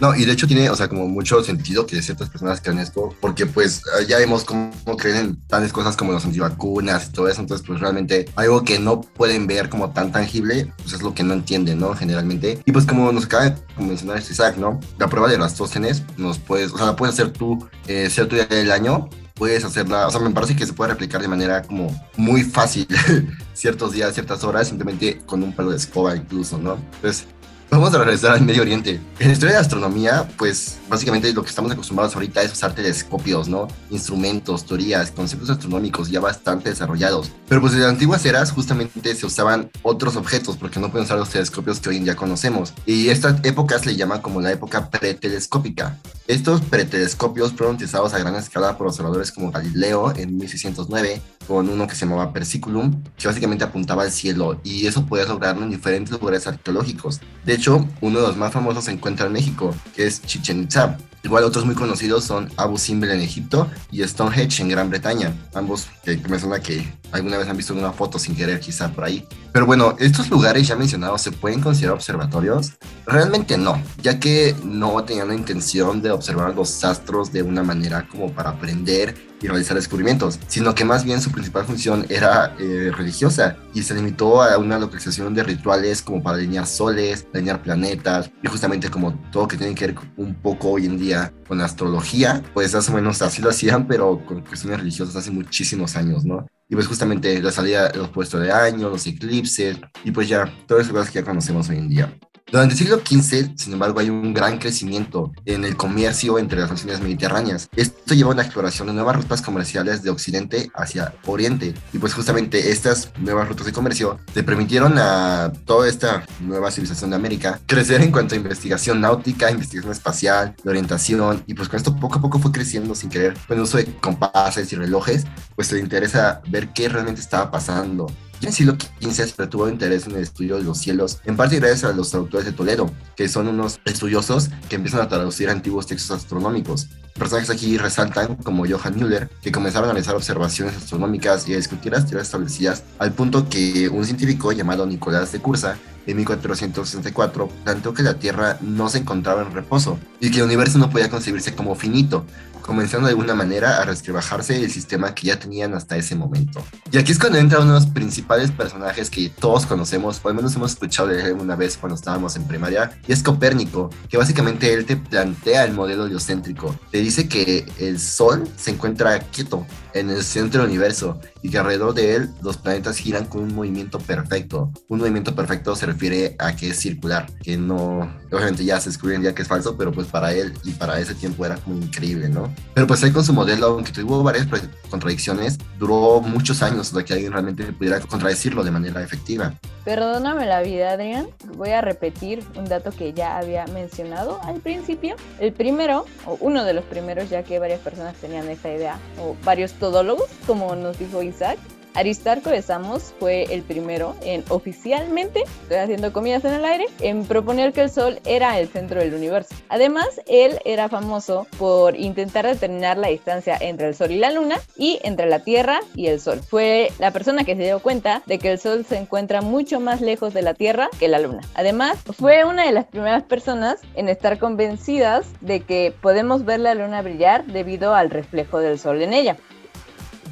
No, 0.00 0.14
y 0.14 0.24
de 0.24 0.32
hecho 0.32 0.46
tiene, 0.46 0.68
o 0.70 0.76
sea, 0.76 0.88
como 0.88 1.06
mucho 1.06 1.42
sentido 1.44 1.86
que 1.86 2.02
ciertas 2.02 2.28
personas 2.28 2.60
crean 2.60 2.78
esto, 2.78 3.14
porque 3.20 3.46
pues 3.46 3.82
ya 4.08 4.18
vemos 4.18 4.44
cómo, 4.44 4.72
creen 4.98 5.16
en 5.16 5.36
tales 5.46 5.72
cosas 5.72 5.96
como 5.96 6.12
los 6.12 6.24
antivacunas 6.24 7.06
y 7.08 7.12
todo 7.12 7.28
eso, 7.28 7.40
entonces 7.40 7.64
pues 7.66 7.80
realmente 7.80 8.26
algo 8.34 8.64
que 8.64 8.78
no 8.78 9.00
pueden 9.00 9.46
ver 9.46 9.68
como 9.68 9.90
tan 9.90 10.10
tangible, 10.10 10.72
pues 10.78 10.94
es 10.94 11.02
lo 11.02 11.14
que 11.14 11.22
no 11.22 11.32
entienden, 11.32 11.78
¿no? 11.78 11.94
Generalmente. 11.94 12.60
Y 12.64 12.72
pues 12.72 12.86
como 12.86 13.12
nos 13.12 13.26
acaba 13.26 13.50
de 13.50 13.56
mencionar 13.78 14.18
este 14.18 14.32
Isaac, 14.32 14.56
¿no? 14.56 14.80
La 14.98 15.08
prueba 15.08 15.28
de 15.28 15.38
las 15.38 15.54
tóstenes 15.54 16.02
nos 16.16 16.38
puedes, 16.38 16.72
o 16.72 16.76
sea, 16.76 16.86
la 16.86 16.96
puedes 16.96 17.14
hacer 17.14 17.30
tú, 17.30 17.68
eh, 17.86 18.10
ser 18.10 18.26
tu 18.26 18.34
día 18.34 18.46
del 18.46 18.72
año, 18.72 19.08
puedes 19.34 19.64
hacerla, 19.64 20.06
o 20.06 20.10
sea, 20.10 20.20
me 20.20 20.30
parece 20.30 20.56
que 20.56 20.64
se 20.64 20.72
puede 20.72 20.92
replicar 20.92 21.20
de 21.20 21.28
manera 21.28 21.62
como 21.62 21.88
muy 22.16 22.42
fácil 22.42 22.86
ciertos 23.52 23.92
días, 23.92 24.14
ciertas 24.14 24.44
horas, 24.44 24.68
simplemente 24.68 25.18
con 25.26 25.42
un 25.42 25.52
palo 25.52 25.70
de 25.70 25.76
escoba 25.76 26.16
incluso, 26.16 26.58
¿no? 26.58 26.78
Entonces, 26.96 27.26
Vamos 27.74 27.92
a 27.92 27.98
regresar 27.98 28.32
al 28.34 28.42
Medio 28.42 28.62
Oriente. 28.62 29.00
En 29.18 29.26
la 29.26 29.32
historia 29.32 29.56
de 29.56 29.60
astronomía, 29.60 30.28
pues 30.36 30.78
básicamente 30.88 31.32
lo 31.32 31.42
que 31.42 31.48
estamos 31.48 31.72
acostumbrados 31.72 32.14
ahorita 32.14 32.40
es 32.42 32.52
usar 32.52 32.72
telescopios, 32.72 33.48
¿no? 33.48 33.66
Instrumentos, 33.90 34.64
teorías, 34.64 35.10
conceptos 35.10 35.50
astronómicos 35.50 36.08
ya 36.08 36.20
bastante 36.20 36.70
desarrollados. 36.70 37.32
Pero 37.48 37.60
pues 37.60 37.72
en 37.72 37.80
las 37.80 37.88
antiguas 37.88 38.24
eras 38.26 38.52
justamente 38.52 39.12
se 39.16 39.26
usaban 39.26 39.72
otros 39.82 40.14
objetos 40.14 40.56
porque 40.56 40.78
no 40.78 40.92
pueden 40.92 41.06
usar 41.06 41.18
los 41.18 41.30
telescopios 41.30 41.80
que 41.80 41.88
hoy 41.88 41.96
en 41.96 42.04
día 42.04 42.14
conocemos. 42.14 42.74
Y 42.86 43.08
estas 43.08 43.44
épocas 43.44 43.86
le 43.86 43.96
llaman 43.96 44.20
como 44.20 44.40
la 44.40 44.52
época 44.52 44.88
pretelescópica. 44.88 45.98
Estos 46.26 46.62
pretelescopios 46.62 47.52
fueron 47.52 47.74
utilizados 47.74 48.14
a 48.14 48.18
gran 48.18 48.34
escala 48.36 48.78
por 48.78 48.86
observadores 48.86 49.30
como 49.30 49.50
Galileo 49.50 50.10
en 50.16 50.38
1609 50.38 51.20
con 51.46 51.68
uno 51.68 51.86
que 51.86 51.94
se 51.94 52.06
llamaba 52.06 52.32
Persiculum, 52.32 53.02
que 53.18 53.28
básicamente 53.28 53.62
apuntaba 53.62 54.04
al 54.04 54.10
cielo 54.10 54.58
y 54.64 54.86
eso 54.86 55.04
podía 55.04 55.26
lograrlo 55.26 55.64
en 55.64 55.70
diferentes 55.70 56.18
lugares 56.18 56.46
arqueológicos. 56.46 57.20
De 57.44 57.52
hecho, 57.52 57.86
uno 58.00 58.20
de 58.20 58.28
los 58.28 58.38
más 58.38 58.54
famosos 58.54 58.84
se 58.84 58.92
encuentra 58.92 59.26
en 59.26 59.34
México, 59.34 59.74
que 59.94 60.06
es 60.06 60.22
Chichen 60.22 60.62
Itza. 60.62 60.96
Igual 61.22 61.44
otros 61.44 61.66
muy 61.66 61.74
conocidos 61.74 62.24
son 62.24 62.50
Abu 62.56 62.78
Simbel 62.78 63.10
en 63.10 63.20
Egipto 63.20 63.68
y 63.90 64.02
Stonehenge 64.02 64.62
en 64.62 64.70
Gran 64.70 64.88
Bretaña. 64.88 65.34
Ambos 65.52 65.88
que 66.04 66.16
me 66.28 66.38
suena 66.38 66.60
que 66.60 66.90
alguna 67.14 67.38
vez 67.38 67.48
han 67.48 67.56
visto 67.56 67.72
una 67.74 67.92
foto 67.92 68.18
sin 68.18 68.34
querer 68.34 68.58
quizá 68.58 68.90
por 68.90 69.04
ahí. 69.04 69.26
Pero 69.52 69.66
bueno, 69.66 69.94
estos 70.00 70.28
lugares 70.30 70.66
ya 70.66 70.74
mencionados 70.74 71.22
se 71.22 71.30
pueden 71.30 71.60
considerar 71.60 71.94
observatorios. 71.94 72.72
Realmente 73.06 73.56
no, 73.56 73.80
ya 74.02 74.18
que 74.18 74.54
no 74.64 75.02
tenían 75.04 75.28
la 75.28 75.34
intención 75.34 76.02
de 76.02 76.10
observar 76.10 76.54
los 76.54 76.82
astros 76.84 77.32
de 77.32 77.42
una 77.42 77.62
manera 77.62 78.08
como 78.08 78.32
para 78.32 78.50
aprender 78.50 79.14
y 79.40 79.46
realizar 79.46 79.76
descubrimientos, 79.76 80.40
sino 80.48 80.74
que 80.74 80.84
más 80.84 81.04
bien 81.04 81.20
su 81.20 81.30
principal 81.30 81.66
función 81.66 82.06
era 82.08 82.56
eh, 82.58 82.90
religiosa 82.96 83.56
y 83.74 83.82
se 83.82 83.94
limitó 83.94 84.42
a 84.42 84.56
una 84.58 84.78
localización 84.78 85.34
de 85.34 85.44
rituales 85.44 86.02
como 86.02 86.22
para 86.22 86.38
alinear 86.38 86.66
soles, 86.66 87.26
alinear 87.34 87.62
planetas 87.62 88.30
y 88.42 88.48
justamente 88.48 88.88
como 88.88 89.12
todo 89.30 89.46
que 89.46 89.56
tiene 89.56 89.74
que 89.74 89.88
ver 89.88 89.96
un 90.16 90.34
poco 90.34 90.70
hoy 90.70 90.86
en 90.86 90.98
día 90.98 91.32
con 91.46 91.60
astrología, 91.60 92.42
pues 92.54 92.74
más 92.74 92.88
o 92.88 92.92
menos 92.92 93.22
así 93.22 93.42
lo 93.42 93.50
hacían, 93.50 93.86
pero 93.86 94.24
con 94.24 94.40
cuestiones 94.40 94.80
religiosas 94.80 95.14
hace 95.14 95.30
muchísimos 95.30 95.94
años, 95.94 96.24
¿no? 96.24 96.46
Y 96.74 96.76
pues 96.76 96.88
justamente 96.88 97.40
la 97.40 97.52
salida 97.52 97.88
de 97.88 97.98
los 97.98 98.08
puestos 98.08 98.40
de 98.40 98.50
año, 98.50 98.90
los 98.90 99.06
eclipses 99.06 99.78
y 100.02 100.10
pues 100.10 100.28
ya 100.28 100.52
todas 100.66 100.82
esas 100.82 100.92
cosas 100.92 101.10
que 101.12 101.20
ya 101.20 101.24
conocemos 101.24 101.68
hoy 101.68 101.76
en 101.76 101.88
día. 101.88 102.18
Durante 102.52 102.74
el 102.74 102.78
siglo 102.78 102.98
XV, 102.98 103.56
sin 103.56 103.72
embargo, 103.72 104.00
hay 104.00 104.10
un 104.10 104.34
gran 104.34 104.58
crecimiento 104.58 105.32
en 105.46 105.64
el 105.64 105.76
comercio 105.76 106.38
entre 106.38 106.60
las 106.60 106.70
naciones 106.70 107.00
mediterráneas. 107.00 107.70
Esto 107.74 108.14
lleva 108.14 108.30
a 108.30 108.34
una 108.34 108.42
exploración 108.42 108.86
de 108.86 108.92
nuevas 108.92 109.16
rutas 109.16 109.40
comerciales 109.40 110.02
de 110.02 110.10
Occidente 110.10 110.70
hacia 110.74 111.14
Oriente. 111.24 111.74
Y 111.94 111.98
pues 111.98 112.12
justamente 112.12 112.70
estas 112.70 113.10
nuevas 113.18 113.48
rutas 113.48 113.64
de 113.66 113.72
comercio 113.72 114.20
le 114.34 114.42
permitieron 114.42 114.98
a 114.98 115.52
toda 115.64 115.88
esta 115.88 116.26
nueva 116.40 116.70
civilización 116.70 117.10
de 117.10 117.16
América 117.16 117.60
crecer 117.66 118.02
en 118.02 118.12
cuanto 118.12 118.34
a 118.34 118.38
investigación 118.38 119.00
náutica, 119.00 119.50
investigación 119.50 119.92
espacial, 119.92 120.54
de 120.62 120.70
orientación. 120.70 121.42
Y 121.46 121.54
pues 121.54 121.68
con 121.68 121.78
esto 121.78 121.96
poco 121.96 122.18
a 122.18 122.22
poco 122.22 122.38
fue 122.38 122.52
creciendo 122.52 122.94
sin 122.94 123.08
querer. 123.08 123.34
Con 123.48 123.56
el 123.56 123.62
uso 123.62 123.78
de 123.78 123.86
compases 123.96 124.70
y 124.70 124.76
relojes, 124.76 125.24
pues 125.56 125.72
le 125.72 125.80
interesa 125.80 126.42
ver 126.48 126.68
qué 126.68 126.90
realmente 126.90 127.22
estaba 127.22 127.50
pasando 127.50 128.06
en 128.44 128.48
el 128.48 128.54
siglo 128.54 128.76
XV 129.00 129.12
se 129.12 129.34
retuvo 129.38 129.68
interés 129.68 130.06
en 130.06 130.12
el 130.16 130.22
estudio 130.22 130.56
de 130.56 130.64
los 130.64 130.78
cielos, 130.78 131.20
en 131.24 131.36
parte 131.36 131.56
gracias 131.56 131.84
a 131.84 131.92
los 131.94 132.10
traductores 132.10 132.44
de 132.44 132.52
Toledo, 132.52 132.90
que 133.16 133.28
son 133.28 133.48
unos 133.48 133.80
estudiosos 133.86 134.50
que 134.68 134.76
empiezan 134.76 135.00
a 135.00 135.08
traducir 135.08 135.48
antiguos 135.48 135.86
textos 135.86 136.18
astronómicos. 136.18 136.88
Personajes 137.14 137.48
aquí 137.48 137.78
resaltan 137.78 138.36
como 138.36 138.66
Johann 138.66 138.96
Müller, 138.96 139.30
que 139.40 139.50
comenzaron 139.50 139.88
a 139.88 139.92
realizar 139.92 140.14
observaciones 140.14 140.76
astronómicas 140.76 141.48
y 141.48 141.54
a 141.54 141.56
discutir 141.56 141.92
las 141.92 142.04
teorías 142.04 142.26
establecidas, 142.26 142.82
al 142.98 143.12
punto 143.12 143.48
que 143.48 143.88
un 143.88 144.04
científico 144.04 144.52
llamado 144.52 144.84
Nicolás 144.84 145.32
de 145.32 145.38
Cursa 145.38 145.78
en 146.06 146.16
1464 146.18 147.48
planteó 147.64 147.94
que 147.94 148.02
la 148.02 148.14
Tierra 148.14 148.58
no 148.60 148.90
se 148.90 148.98
encontraba 148.98 149.40
en 149.40 149.52
reposo 149.52 149.98
y 150.20 150.30
que 150.30 150.38
el 150.38 150.44
universo 150.44 150.78
no 150.78 150.90
podía 150.90 151.08
concebirse 151.08 151.54
como 151.54 151.74
finito, 151.76 152.26
comenzando 152.64 153.06
de 153.06 153.12
alguna 153.12 153.34
manera 153.34 153.78
a 153.78 153.84
resquebrajarse 153.84 154.56
el 154.56 154.70
sistema 154.70 155.14
que 155.14 155.26
ya 155.28 155.38
tenían 155.38 155.74
hasta 155.74 155.96
ese 155.96 156.16
momento. 156.16 156.64
Y 156.90 156.98
aquí 156.98 157.12
es 157.12 157.18
cuando 157.18 157.38
entra 157.38 157.60
uno 157.60 157.74
de 157.74 157.80
los 157.80 157.88
principales 157.88 158.50
personajes 158.50 159.10
que 159.10 159.28
todos 159.28 159.66
conocemos, 159.66 160.20
o 160.22 160.28
al 160.28 160.34
menos 160.34 160.54
hemos 160.56 160.72
escuchado 160.72 161.08
de 161.08 161.22
él 161.22 161.32
una 161.32 161.56
vez 161.56 161.76
cuando 161.76 161.94
estábamos 161.94 162.36
en 162.36 162.44
primaria, 162.44 162.90
y 163.06 163.12
es 163.12 163.22
Copérnico, 163.22 163.90
que 164.08 164.16
básicamente 164.16 164.72
él 164.72 164.86
te 164.86 164.96
plantea 164.96 165.64
el 165.64 165.74
modelo 165.74 166.06
heliocéntrico. 166.06 166.74
Te 166.90 166.98
dice 166.98 167.28
que 167.28 167.66
el 167.78 168.00
Sol 168.00 168.48
se 168.56 168.70
encuentra 168.70 169.18
quieto 169.18 169.66
en 169.92 170.10
el 170.10 170.22
centro 170.24 170.60
del 170.60 170.70
universo 170.70 171.20
y 171.42 171.50
que 171.50 171.58
alrededor 171.58 171.94
de 171.94 172.16
él 172.16 172.30
los 172.42 172.56
planetas 172.56 172.98
giran 172.98 173.26
con 173.26 173.42
un 173.42 173.54
movimiento 173.54 173.98
perfecto. 173.98 174.72
Un 174.88 174.98
movimiento 174.98 175.34
perfecto 175.34 175.76
se 175.76 175.86
refiere 175.86 176.36
a 176.38 176.56
que 176.56 176.70
es 176.70 176.78
circular, 176.78 177.26
que 177.42 177.56
no, 177.56 178.10
obviamente 178.32 178.64
ya 178.64 178.80
se 178.80 178.90
descubrió 178.90 179.16
en 179.16 179.22
día 179.22 179.34
que 179.34 179.42
es 179.42 179.48
falso, 179.48 179.76
pero 179.76 179.92
pues 179.92 180.08
para 180.08 180.32
él 180.32 180.52
y 180.64 180.72
para 180.72 180.98
ese 180.98 181.14
tiempo 181.14 181.46
era 181.46 181.56
como 181.56 181.76
increíble, 181.76 182.28
¿no? 182.28 182.53
Pero 182.74 182.86
pues 182.86 183.02
él 183.02 183.12
con 183.12 183.24
su 183.24 183.32
modelo, 183.32 183.66
aunque 183.66 183.92
tuvo 183.92 184.22
varias 184.22 184.46
contradicciones, 184.90 185.58
duró 185.78 186.20
muchos 186.20 186.62
años 186.62 186.88
hasta 186.88 187.04
que 187.04 187.14
alguien 187.14 187.32
realmente 187.32 187.64
pudiera 187.72 188.00
contradecirlo 188.00 188.64
de 188.64 188.70
manera 188.70 189.02
efectiva. 189.02 189.54
Perdóname 189.84 190.46
la 190.46 190.62
vida, 190.62 190.92
Adrián. 190.92 191.28
Voy 191.56 191.70
a 191.70 191.82
repetir 191.82 192.42
un 192.56 192.64
dato 192.64 192.90
que 192.90 193.12
ya 193.12 193.36
había 193.36 193.66
mencionado 193.66 194.40
al 194.42 194.60
principio. 194.60 195.16
El 195.38 195.52
primero, 195.52 196.06
o 196.24 196.38
uno 196.40 196.64
de 196.64 196.72
los 196.72 196.84
primeros, 196.84 197.28
ya 197.28 197.42
que 197.42 197.58
varias 197.58 197.80
personas 197.80 198.16
tenían 198.16 198.48
esta 198.48 198.72
idea, 198.72 198.98
o 199.20 199.36
varios 199.44 199.72
todólogos, 199.74 200.28
como 200.46 200.74
nos 200.74 200.98
dijo 200.98 201.22
Isaac, 201.22 201.58
Aristarco 201.94 202.50
de 202.50 202.60
Samos 202.60 203.14
fue 203.20 203.44
el 203.54 203.62
primero 203.62 204.16
en 204.22 204.44
oficialmente, 204.48 205.44
estoy 205.62 205.76
haciendo 205.76 206.12
comillas 206.12 206.44
en 206.44 206.54
el 206.54 206.64
aire, 206.64 206.86
en 207.00 207.24
proponer 207.24 207.72
que 207.72 207.82
el 207.82 207.90
Sol 207.90 208.18
era 208.24 208.58
el 208.58 208.68
centro 208.68 209.00
del 209.00 209.14
universo. 209.14 209.54
Además, 209.68 210.20
él 210.26 210.58
era 210.64 210.88
famoso 210.88 211.46
por 211.56 211.96
intentar 211.96 212.46
determinar 212.46 212.98
la 212.98 213.08
distancia 213.08 213.56
entre 213.60 213.88
el 213.88 213.94
Sol 213.94 214.10
y 214.10 214.18
la 214.18 214.32
Luna 214.32 214.56
y 214.76 214.98
entre 215.04 215.26
la 215.26 215.38
Tierra 215.38 215.80
y 215.94 216.08
el 216.08 216.20
Sol. 216.20 216.40
Fue 216.40 216.90
la 216.98 217.12
persona 217.12 217.44
que 217.44 217.54
se 217.54 217.62
dio 217.62 217.78
cuenta 217.78 218.22
de 218.26 218.40
que 218.40 218.50
el 218.50 218.58
Sol 218.58 218.84
se 218.84 218.96
encuentra 218.96 219.40
mucho 219.40 219.78
más 219.78 220.00
lejos 220.00 220.34
de 220.34 220.42
la 220.42 220.54
Tierra 220.54 220.88
que 220.98 221.06
la 221.06 221.20
Luna. 221.20 221.42
Además, 221.54 221.98
fue 222.18 222.44
una 222.44 222.66
de 222.66 222.72
las 222.72 222.86
primeras 222.86 223.22
personas 223.22 223.80
en 223.94 224.08
estar 224.08 224.38
convencidas 224.38 225.26
de 225.40 225.60
que 225.60 225.94
podemos 226.00 226.44
ver 226.44 226.58
la 226.58 226.74
Luna 226.74 227.02
brillar 227.02 227.46
debido 227.46 227.94
al 227.94 228.10
reflejo 228.10 228.58
del 228.58 228.80
Sol 228.80 229.00
en 229.00 229.12
ella 229.12 229.36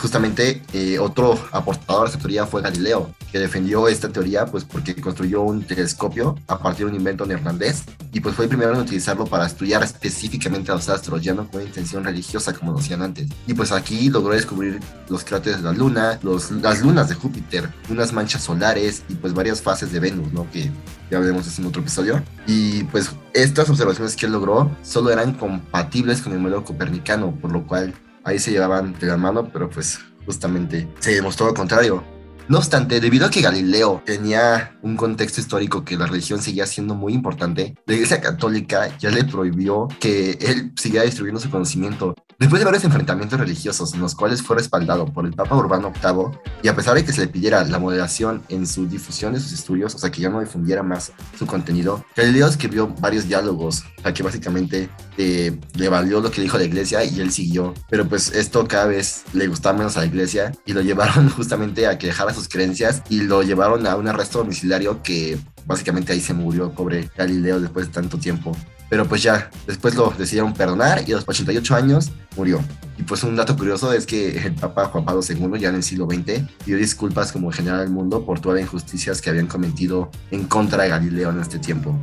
justamente 0.02 0.61
eh, 0.73 0.99
otro 0.99 1.38
aportador 1.52 2.06
a 2.06 2.09
esta 2.09 2.18
teoría 2.18 2.44
fue 2.44 2.61
Galileo, 2.61 3.14
que 3.30 3.38
defendió 3.38 3.87
esta 3.87 4.09
teoría 4.09 4.47
pues 4.47 4.64
porque 4.64 4.97
construyó 4.97 5.42
un 5.42 5.62
telescopio 5.62 6.37
a 6.49 6.59
partir 6.59 6.87
de 6.87 6.90
un 6.90 6.99
invento 6.99 7.25
neerlandés 7.25 7.85
y 8.12 8.18
pues 8.18 8.35
fue 8.35 8.47
el 8.47 8.49
primero 8.49 8.75
en 8.75 8.80
utilizarlo 8.80 9.25
para 9.26 9.47
estudiar 9.47 9.82
específicamente 9.85 10.73
a 10.73 10.75
los 10.75 10.88
astros, 10.88 11.23
ya 11.23 11.35
no 11.35 11.49
con 11.49 11.62
intención 11.62 12.02
religiosa 12.02 12.52
como 12.52 12.73
lo 12.73 12.78
hacían 12.78 13.00
antes. 13.00 13.28
Y 13.47 13.54
pues 13.54 13.71
aquí 13.71 14.11
logró 14.11 14.35
descubrir 14.35 14.80
los 15.09 15.23
cráteres 15.23 15.59
de 15.59 15.64
la 15.64 15.73
Luna, 15.73 16.18
los, 16.23 16.50
las 16.50 16.82
lunas 16.82 17.09
de 17.09 17.14
Júpiter, 17.14 17.71
unas 17.88 18.12
manchas 18.12 18.42
solares 18.42 19.04
y 19.09 19.14
pues 19.14 19.32
varias 19.32 19.62
fases 19.62 19.92
de 19.92 20.00
Venus, 20.00 20.32
¿no? 20.32 20.50
Que 20.50 20.68
ya 21.12 21.21
veremos 21.21 21.59
en 21.59 21.66
otro 21.66 21.80
episodio. 21.80 22.23
Y 22.47 22.85
pues 22.85 23.12
estas 23.35 23.71
observaciones 23.71 24.16
que 24.16 24.26
él 24.26 24.32
logró 24.32 24.71
solo 24.82 25.11
eran 25.11 25.35
compatibles 25.35 26.23
con 26.23 26.32
el 26.32 26.40
modelo 26.40 26.64
copernicano, 26.64 27.32
por 27.40 27.52
lo 27.52 27.66
cual 27.66 27.94
ahí 28.25 28.38
se 28.38 28.50
llevaban 28.50 28.99
de 28.99 29.07
la 29.07 29.17
mano, 29.17 29.49
pero 29.52 29.69
pues 29.69 29.99
justamente 30.26 30.88
se 31.00 31.14
demostró 31.14 31.47
lo 31.47 31.55
contrario. 31.55 32.02
No 32.49 32.59
obstante, 32.59 33.00
debido 33.00 33.26
a 33.26 33.31
que 33.31 33.41
Galileo 33.41 34.02
tenía 34.05 34.76
un 34.83 34.97
contexto 34.97 35.41
histórico 35.41 35.85
que 35.85 35.97
la 35.97 36.07
religión 36.07 36.43
seguía 36.43 36.67
siendo 36.67 36.95
muy 36.95 37.14
importante, 37.14 37.76
la 37.87 37.95
Iglesia 37.95 38.21
Católica 38.21 38.97
ya 38.99 39.11
le 39.11 39.25
prohibió 39.25 39.88
que 40.00 40.33
él 40.41 40.73
siguiera 40.76 41.05
distribuyendo 41.05 41.41
su 41.41 41.50
conocimiento. 41.50 42.14
Después 42.42 42.58
de 42.58 42.64
varios 42.64 42.82
enfrentamientos 42.82 43.38
religiosos 43.38 43.94
en 43.94 44.00
los 44.00 44.16
cuales 44.16 44.42
fue 44.42 44.56
respaldado 44.56 45.06
por 45.06 45.26
el 45.26 45.32
Papa 45.32 45.54
Urbano 45.54 45.92
VIII, 45.92 46.40
y 46.64 46.66
a 46.66 46.75
pesar 46.75 46.96
de 46.96 47.04
que 47.04 47.12
se 47.12 47.20
le 47.20 47.28
pidiera 47.28 47.62
la 47.62 47.78
moderación 47.78 48.42
en 48.49 48.66
su 48.66 48.88
difusión 48.88 49.32
de 49.32 49.38
sus 49.38 49.52
estudios, 49.52 49.94
o 49.94 49.99
sea, 49.99 50.11
que 50.11 50.20
ya 50.20 50.28
no 50.28 50.40
difundiera 50.40 50.82
más 50.82 51.12
su 51.38 51.46
contenido, 51.46 52.04
Galileo 52.16 52.49
escribió 52.49 52.88
varios 52.99 53.28
diálogos, 53.28 53.84
a 54.02 54.12
que 54.12 54.25
básicamente 54.25 54.88
eh, 55.18 55.56
le 55.75 55.88
valió 55.88 56.20
lo 56.20 56.32
que 56.32 56.42
dijo 56.42 56.58
la 56.58 56.64
iglesia 56.64 57.04
y 57.04 57.20
él 57.20 57.30
siguió. 57.30 57.75
Pero 57.88 58.08
pues 58.08 58.32
esto 58.32 58.66
cada 58.66 58.87
vez 58.87 59.22
le 59.34 59.46
gustaba 59.46 59.78
menos 59.78 59.96
a 59.96 60.00
la 60.00 60.06
iglesia 60.06 60.50
y 60.66 60.72
lo 60.72 60.80
llevaron 60.80 61.28
justamente 61.37 61.87
a 61.87 61.96
que 61.96 62.08
dejara 62.08 62.34
sus 62.34 62.49
creencias 62.49 63.04
y 63.08 63.20
lo 63.20 63.44
llevaron 63.44 63.87
a 63.87 63.94
un 63.94 64.08
arresto 64.08 64.38
domiciliario 64.38 65.00
que 65.04 65.38
básicamente 65.64 66.12
ahí 66.12 66.20
se 66.20 66.34
murió, 66.34 66.72
pobre 66.72 67.08
Galileo, 67.16 67.61
después 67.61 67.87
de 67.87 67.92
tanto 67.92 68.18
tiempo. 68.18 68.56
Pero 68.92 69.08
pues 69.08 69.22
ya, 69.22 69.49
después 69.66 69.94
lo 69.94 70.12
decidieron 70.18 70.52
perdonar 70.52 71.08
y 71.08 71.12
a 71.12 71.14
los 71.16 71.25
88 71.26 71.75
años 71.76 72.12
murió. 72.37 72.61
Y 72.99 73.04
pues 73.04 73.25
un 73.25 73.34
dato 73.34 73.56
curioso 73.56 73.90
es 73.90 74.04
que 74.04 74.37
el 74.37 74.52
Papa 74.52 74.84
Juan 74.84 75.06
Pablo 75.06 75.22
II, 75.26 75.58
ya 75.58 75.70
en 75.70 75.76
el 75.76 75.82
siglo 75.82 76.04
XX, 76.04 76.42
pidió 76.62 76.76
disculpas 76.76 77.32
como 77.32 77.50
general 77.50 77.80
al 77.80 77.88
mundo 77.88 78.26
por 78.26 78.38
todas 78.38 78.56
las 78.56 78.66
injusticias 78.66 79.22
que 79.22 79.30
habían 79.30 79.46
cometido 79.46 80.11
en 80.30 80.44
contra 80.44 80.82
de 80.82 80.90
Galileo 80.90 81.30
en 81.30 81.40
este 81.40 81.58
tiempo. 81.58 81.96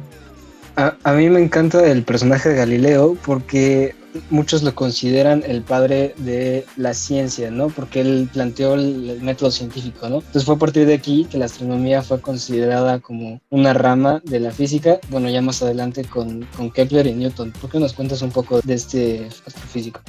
A, 0.78 0.96
a, 1.04 1.14
mí 1.14 1.30
me 1.30 1.40
encanta 1.40 1.86
el 1.86 2.02
personaje 2.02 2.50
de 2.50 2.56
Galileo 2.56 3.16
porque 3.24 3.94
muchos 4.30 4.64
lo 4.64 4.76
consideran 4.76 5.44
el 5.46 5.62
padre 5.62 6.14
de 6.18 6.66
la 6.78 6.94
ciencia, 6.94 7.52
¿no? 7.52 7.70
Porque 7.70 8.02
él 8.02 8.30
planteó 8.32 8.76
el, 8.76 9.20
método 9.22 9.52
científico, 9.52 10.10
¿no? 10.10 10.18
Entonces 10.18 10.46
fue 10.46 10.56
a 10.56 10.60
partir 10.60 10.86
de 10.86 10.94
aquí 10.94 11.28
que 11.30 11.38
la 11.38 11.46
astronomía 11.46 12.02
fue 12.02 12.22
considerada 12.22 13.00
como 13.00 13.42
una 13.50 13.74
rama 13.74 14.22
de 14.24 14.40
la 14.40 14.52
física, 14.52 15.00
bueno, 15.10 15.30
ya 15.30 15.42
más 15.42 15.62
adelante 15.62 16.06
con, 16.06 16.46
con 16.56 16.72
Kepler 16.72 17.08
y 17.08 17.14
Newton. 17.14 17.52
¿Por 17.52 17.70
qué 17.70 17.80
nos 17.80 17.94
cuentas 17.94 18.22
un 18.22 18.32
poco 18.32 18.62
de 18.62 18.74
este 18.74 19.30
astrofísico? 19.46 20.02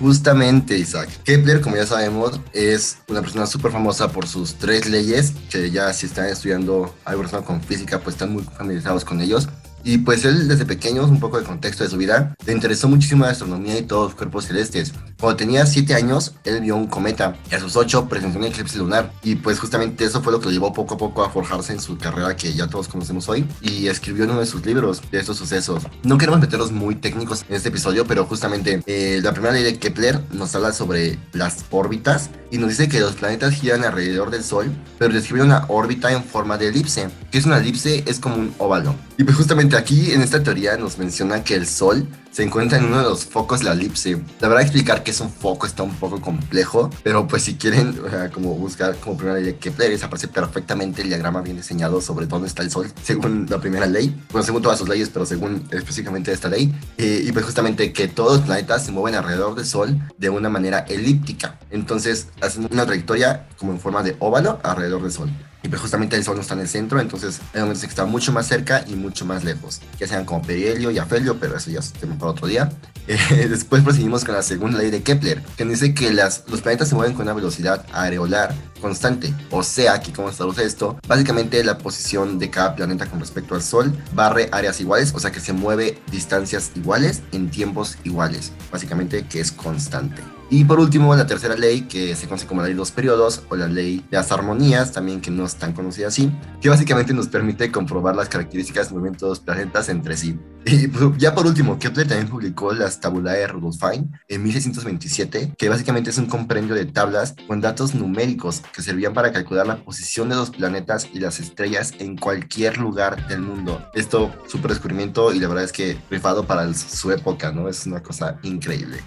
Justamente, 0.00 0.78
Isaac. 0.78 1.08
Kepler, 1.24 1.60
como 1.60 1.76
ya 1.76 1.86
sabemos, 1.86 2.40
es 2.52 2.98
una 3.08 3.20
persona 3.20 3.46
súper 3.46 3.72
famosa 3.72 4.12
por 4.12 4.28
sus 4.28 4.54
tres 4.54 4.88
leyes, 4.88 5.32
que 5.50 5.70
ya 5.72 5.92
si 5.92 6.06
están 6.06 6.26
estudiando 6.26 6.94
algo 7.04 7.22
relacionado 7.22 7.46
con 7.46 7.60
física, 7.60 7.98
pues 7.98 8.14
están 8.14 8.32
muy 8.32 8.44
familiarizados 8.44 9.04
con 9.04 9.20
ellos. 9.20 9.48
Y 9.84 9.98
pues 9.98 10.24
él 10.24 10.48
desde 10.48 10.66
pequeño, 10.66 11.04
un 11.04 11.20
poco 11.20 11.38
de 11.38 11.44
contexto 11.44 11.84
de 11.84 11.90
su 11.90 11.96
vida, 11.96 12.34
le 12.44 12.52
interesó 12.52 12.88
muchísimo 12.88 13.24
la 13.24 13.30
astronomía 13.30 13.78
y 13.78 13.82
todos 13.82 14.08
los 14.08 14.14
cuerpos 14.14 14.46
celestes. 14.46 14.92
Cuando 15.18 15.36
tenía 15.36 15.66
7 15.66 15.94
años, 15.94 16.34
él 16.44 16.60
vio 16.60 16.76
un 16.76 16.86
cometa 16.86 17.36
y 17.50 17.54
a 17.54 17.60
sus 17.60 17.76
8 17.76 18.08
presenció 18.08 18.40
un 18.40 18.46
eclipse 18.46 18.78
lunar. 18.78 19.12
Y 19.22 19.36
pues 19.36 19.58
justamente 19.58 20.04
eso 20.04 20.22
fue 20.22 20.32
lo 20.32 20.40
que 20.40 20.46
lo 20.46 20.52
llevó 20.52 20.72
poco 20.72 20.94
a 20.94 20.98
poco 20.98 21.24
a 21.24 21.30
forjarse 21.30 21.72
en 21.72 21.80
su 21.80 21.98
carrera 21.98 22.36
que 22.36 22.52
ya 22.52 22.68
todos 22.68 22.88
conocemos 22.88 23.28
hoy. 23.28 23.46
Y 23.60 23.88
escribió 23.88 24.24
en 24.24 24.30
uno 24.30 24.40
de 24.40 24.46
sus 24.46 24.64
libros 24.64 25.02
de 25.10 25.18
estos 25.18 25.36
sucesos. 25.36 25.84
No 26.02 26.18
queremos 26.18 26.40
meterlos 26.40 26.72
muy 26.72 26.94
técnicos 26.94 27.44
en 27.48 27.56
este 27.56 27.68
episodio, 27.70 28.06
pero 28.06 28.24
justamente 28.26 28.82
eh, 28.86 29.20
la 29.22 29.32
primera 29.32 29.54
ley 29.54 29.62
de 29.62 29.78
Kepler 29.78 30.20
nos 30.32 30.54
habla 30.54 30.72
sobre 30.72 31.18
las 31.32 31.64
órbitas 31.70 32.30
y 32.50 32.58
nos 32.58 32.70
dice 32.70 32.88
que 32.88 33.00
los 33.00 33.14
planetas 33.14 33.54
giran 33.54 33.84
alrededor 33.84 34.30
del 34.30 34.42
Sol, 34.42 34.70
pero 34.98 35.12
describe 35.12 35.42
una 35.42 35.64
órbita 35.68 36.12
en 36.12 36.24
forma 36.24 36.56
de 36.56 36.68
elipse. 36.68 37.08
que 37.30 37.38
es 37.38 37.46
una 37.46 37.58
elipse? 37.58 38.04
Es 38.06 38.20
como 38.20 38.36
un 38.36 38.54
óvalo. 38.58 38.94
Y 39.18 39.24
pues 39.24 39.36
justamente 39.36 39.67
aquí 39.76 40.12
en 40.12 40.22
esta 40.22 40.42
teoría 40.42 40.76
nos 40.76 40.98
menciona 40.98 41.44
que 41.44 41.54
el 41.54 41.66
Sol 41.66 42.06
se 42.38 42.44
encuentra 42.44 42.78
en 42.78 42.84
uno 42.84 42.98
de 42.98 43.02
los 43.02 43.24
focos 43.24 43.58
de 43.58 43.64
la 43.64 43.72
elipse. 43.72 44.16
La 44.38 44.46
verdad 44.46 44.62
explicar 44.62 45.02
que 45.02 45.10
es 45.10 45.20
un 45.20 45.28
foco 45.28 45.66
está 45.66 45.82
un 45.82 45.96
poco 45.96 46.20
complejo, 46.20 46.88
pero 47.02 47.26
pues 47.26 47.42
si 47.42 47.56
quieren 47.56 48.00
como 48.32 48.54
buscar 48.54 48.94
como 48.98 49.16
primera 49.16 49.38
ley 49.38 49.44
de 49.44 49.56
Kepler, 49.56 49.98
aparece 50.04 50.28
perfectamente 50.28 51.02
el 51.02 51.08
diagrama 51.08 51.40
bien 51.40 51.56
diseñado 51.56 52.00
sobre 52.00 52.26
dónde 52.26 52.46
está 52.46 52.62
el 52.62 52.70
Sol, 52.70 52.92
según 53.02 53.48
la 53.50 53.58
primera 53.58 53.86
ley, 53.86 54.16
bueno, 54.30 54.46
según 54.46 54.62
todas 54.62 54.78
sus 54.78 54.88
leyes, 54.88 55.10
pero 55.12 55.26
según 55.26 55.66
específicamente 55.72 56.30
esta 56.30 56.48
ley, 56.48 56.72
eh, 56.96 57.24
y 57.26 57.32
pues 57.32 57.44
justamente 57.44 57.92
que 57.92 58.06
todos 58.06 58.36
los 58.36 58.46
planetas 58.46 58.84
se 58.84 58.92
mueven 58.92 59.16
alrededor 59.16 59.56
del 59.56 59.66
Sol 59.66 59.98
de 60.16 60.30
una 60.30 60.48
manera 60.48 60.86
elíptica, 60.88 61.58
entonces 61.72 62.28
hacen 62.40 62.68
una 62.70 62.86
trayectoria 62.86 63.48
como 63.58 63.72
en 63.72 63.80
forma 63.80 64.04
de 64.04 64.14
óvalo 64.20 64.60
alrededor 64.62 65.02
del 65.02 65.10
Sol. 65.10 65.28
Y 65.62 65.68
pues 65.68 65.80
justamente 65.80 66.14
el 66.14 66.22
Sol 66.22 66.36
no 66.36 66.42
está 66.42 66.54
en 66.54 66.60
el 66.60 66.68
centro, 66.68 67.00
entonces 67.00 67.40
hay 67.52 67.60
momentos 67.60 67.82
que 67.82 67.88
está 67.88 68.04
mucho 68.04 68.32
más 68.32 68.46
cerca 68.46 68.84
y 68.86 68.94
mucho 68.94 69.24
más 69.24 69.42
lejos, 69.42 69.80
que 69.98 70.06
sean 70.06 70.24
como 70.24 70.40
perihelio 70.40 70.90
y 70.92 70.98
afelio, 70.98 71.38
pero 71.40 71.56
eso 71.56 71.70
ya 71.70 71.80
es 71.80 71.92
tema 71.92 72.16
otro 72.28 72.46
día. 72.46 72.70
Eh, 73.08 73.48
después 73.48 73.82
proseguimos 73.82 74.22
con 74.22 74.34
la 74.34 74.42
segunda 74.42 74.76
ley 74.76 74.90
de 74.90 75.02
Kepler, 75.02 75.40
que 75.56 75.64
dice 75.64 75.94
que 75.94 76.12
las, 76.12 76.44
los 76.48 76.60
planetas 76.60 76.90
se 76.90 76.94
mueven 76.94 77.14
con 77.14 77.22
una 77.22 77.32
velocidad 77.32 77.86
areolar 77.90 78.54
constante. 78.82 79.32
O 79.50 79.62
sea, 79.62 79.98
que 80.00 80.12
como 80.12 80.30
traduce 80.30 80.62
esto, 80.62 80.98
básicamente 81.08 81.64
la 81.64 81.78
posición 81.78 82.38
de 82.38 82.50
cada 82.50 82.76
planeta 82.76 83.06
con 83.06 83.18
respecto 83.20 83.54
al 83.54 83.62
Sol 83.62 83.94
barre 84.12 84.50
áreas 84.52 84.78
iguales, 84.82 85.14
o 85.14 85.20
sea 85.20 85.30
que 85.30 85.40
se 85.40 85.54
mueve 85.54 85.98
distancias 86.10 86.72
iguales 86.74 87.22
en 87.32 87.50
tiempos 87.50 87.96
iguales. 88.04 88.52
Básicamente 88.70 89.24
que 89.24 89.40
es 89.40 89.52
constante. 89.52 90.20
Y 90.50 90.64
por 90.64 90.80
último, 90.80 91.14
la 91.14 91.26
tercera 91.26 91.56
ley, 91.56 91.82
que 91.82 92.16
se 92.16 92.26
conoce 92.26 92.46
como 92.46 92.62
la 92.62 92.68
ley 92.68 92.74
de 92.74 92.78
los 92.78 92.90
periodos 92.90 93.42
o 93.50 93.56
la 93.56 93.68
ley 93.68 94.02
de 94.10 94.16
las 94.16 94.32
armonías, 94.32 94.92
también 94.92 95.20
que 95.20 95.30
no 95.30 95.44
es 95.44 95.56
tan 95.56 95.74
conocida 95.74 96.08
así, 96.08 96.32
que 96.60 96.70
básicamente 96.70 97.12
nos 97.12 97.28
permite 97.28 97.70
comprobar 97.70 98.16
las 98.16 98.30
características 98.30 98.88
de 98.88 98.94
movimiento 98.94 99.26
de 99.26 99.30
los 99.30 99.40
planetas 99.40 99.90
entre 99.90 100.16
sí. 100.16 100.38
Y 100.64 100.88
pues, 100.88 101.18
ya 101.18 101.34
por 101.34 101.46
último, 101.46 101.78
Kepler 101.78 102.08
también 102.08 102.28
publicó 102.28 102.72
las 102.72 102.98
Tabulae 102.98 103.46
Rudolphine 103.46 104.08
en 104.28 104.42
1627, 104.42 105.54
que 105.56 105.68
básicamente 105.68 106.10
es 106.10 106.18
un 106.18 106.26
compendio 106.26 106.74
de 106.74 106.86
tablas 106.86 107.34
con 107.46 107.60
datos 107.60 107.94
numéricos 107.94 108.62
que 108.74 108.82
servían 108.82 109.12
para 109.12 109.32
calcular 109.32 109.66
la 109.66 109.84
posición 109.84 110.30
de 110.30 110.36
los 110.36 110.50
planetas 110.50 111.08
y 111.12 111.20
las 111.20 111.40
estrellas 111.40 111.92
en 111.98 112.16
cualquier 112.16 112.78
lugar 112.78 113.28
del 113.28 113.42
mundo. 113.42 113.82
Esto, 113.94 114.34
súper 114.46 114.70
descubrimiento 114.70 115.32
y 115.32 115.40
la 115.40 115.48
verdad 115.48 115.64
es 115.64 115.72
que 115.72 115.98
rifado 116.10 116.46
para 116.46 116.72
su 116.72 117.12
época, 117.12 117.52
¿no? 117.52 117.68
Es 117.68 117.86
una 117.86 118.02
cosa 118.02 118.38
increíble. 118.42 118.98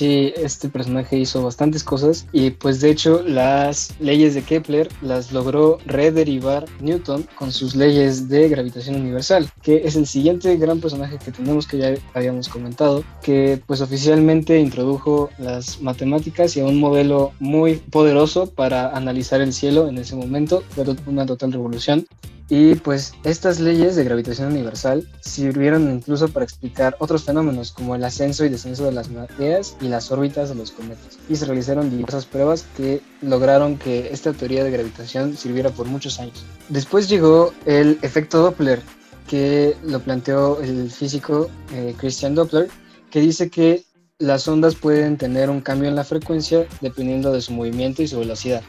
Sí, 0.00 0.32
este 0.34 0.70
personaje 0.70 1.18
hizo 1.18 1.42
bastantes 1.42 1.84
cosas 1.84 2.26
y 2.32 2.52
pues 2.52 2.80
de 2.80 2.88
hecho 2.88 3.22
las 3.22 3.92
leyes 4.00 4.32
de 4.32 4.40
Kepler 4.40 4.88
las 5.02 5.30
logró 5.30 5.76
rederivar 5.84 6.64
Newton 6.80 7.28
con 7.34 7.52
sus 7.52 7.74
leyes 7.74 8.26
de 8.30 8.48
gravitación 8.48 8.96
universal, 8.96 9.50
que 9.60 9.82
es 9.84 9.96
el 9.96 10.06
siguiente 10.06 10.56
gran 10.56 10.80
personaje 10.80 11.18
que 11.22 11.32
tenemos 11.32 11.66
que 11.66 11.76
ya 11.76 11.94
habíamos 12.14 12.48
comentado, 12.48 13.04
que 13.22 13.62
pues 13.66 13.82
oficialmente 13.82 14.58
introdujo 14.58 15.28
las 15.36 15.82
matemáticas 15.82 16.56
y 16.56 16.62
un 16.62 16.80
modelo 16.80 17.32
muy 17.38 17.74
poderoso 17.74 18.46
para 18.46 18.96
analizar 18.96 19.42
el 19.42 19.52
cielo 19.52 19.86
en 19.86 19.98
ese 19.98 20.16
momento, 20.16 20.62
fue 20.70 20.86
una 21.08 21.26
total 21.26 21.52
revolución 21.52 22.06
y 22.50 22.74
pues 22.74 23.14
estas 23.22 23.60
leyes 23.60 23.94
de 23.94 24.02
gravitación 24.02 24.48
universal 24.48 25.08
sirvieron 25.20 25.88
incluso 25.88 26.28
para 26.28 26.44
explicar 26.44 26.96
otros 26.98 27.22
fenómenos 27.22 27.70
como 27.70 27.94
el 27.94 28.02
ascenso 28.02 28.44
y 28.44 28.48
descenso 28.48 28.84
de 28.84 28.92
las 28.92 29.08
mareas 29.08 29.76
y 29.80 29.86
las 29.86 30.10
órbitas 30.10 30.48
de 30.48 30.56
los 30.56 30.72
cometas. 30.72 31.16
Y 31.28 31.36
se 31.36 31.46
realizaron 31.46 31.90
diversas 31.90 32.26
pruebas 32.26 32.66
que 32.76 33.02
lograron 33.22 33.78
que 33.78 34.08
esta 34.12 34.32
teoría 34.32 34.64
de 34.64 34.72
gravitación 34.72 35.36
sirviera 35.36 35.70
por 35.70 35.86
muchos 35.86 36.18
años. 36.18 36.44
Después 36.68 37.08
llegó 37.08 37.54
el 37.66 38.00
efecto 38.02 38.42
Doppler, 38.42 38.82
que 39.28 39.76
lo 39.84 40.00
planteó 40.00 40.60
el 40.60 40.90
físico 40.90 41.48
eh, 41.72 41.94
Christian 41.96 42.34
Doppler, 42.34 42.68
que 43.12 43.20
dice 43.20 43.48
que 43.48 43.84
las 44.18 44.48
ondas 44.48 44.74
pueden 44.74 45.16
tener 45.16 45.50
un 45.50 45.60
cambio 45.60 45.88
en 45.88 45.94
la 45.94 46.04
frecuencia 46.04 46.66
dependiendo 46.80 47.32
de 47.32 47.40
su 47.40 47.52
movimiento 47.52 48.02
y 48.02 48.08
su 48.08 48.18
velocidad. 48.18 48.62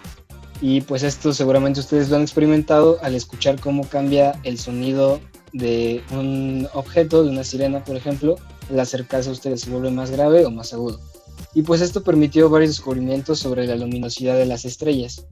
Y 0.61 0.81
pues 0.81 1.01
esto 1.01 1.33
seguramente 1.33 1.79
ustedes 1.79 2.09
lo 2.09 2.17
han 2.17 2.21
experimentado 2.21 2.99
al 3.01 3.15
escuchar 3.15 3.59
cómo 3.59 3.83
cambia 3.89 4.39
el 4.43 4.59
sonido 4.59 5.19
de 5.53 6.03
un 6.11 6.67
objeto, 6.73 7.23
de 7.23 7.31
una 7.31 7.43
sirena, 7.43 7.83
por 7.83 7.95
ejemplo, 7.95 8.35
al 8.69 8.79
acercarse 8.79 9.29
a 9.29 9.33
ustedes 9.33 9.61
se 9.61 9.71
vuelve 9.71 9.89
más 9.89 10.11
grave 10.11 10.45
o 10.45 10.51
más 10.51 10.73
agudo. 10.73 10.99
Y 11.53 11.63
pues 11.63 11.81
esto 11.81 12.03
permitió 12.03 12.49
varios 12.49 12.71
descubrimientos 12.71 13.39
sobre 13.39 13.65
la 13.65 13.75
luminosidad 13.75 14.37
de 14.37 14.45
las 14.45 14.63
estrellas. 14.63 15.25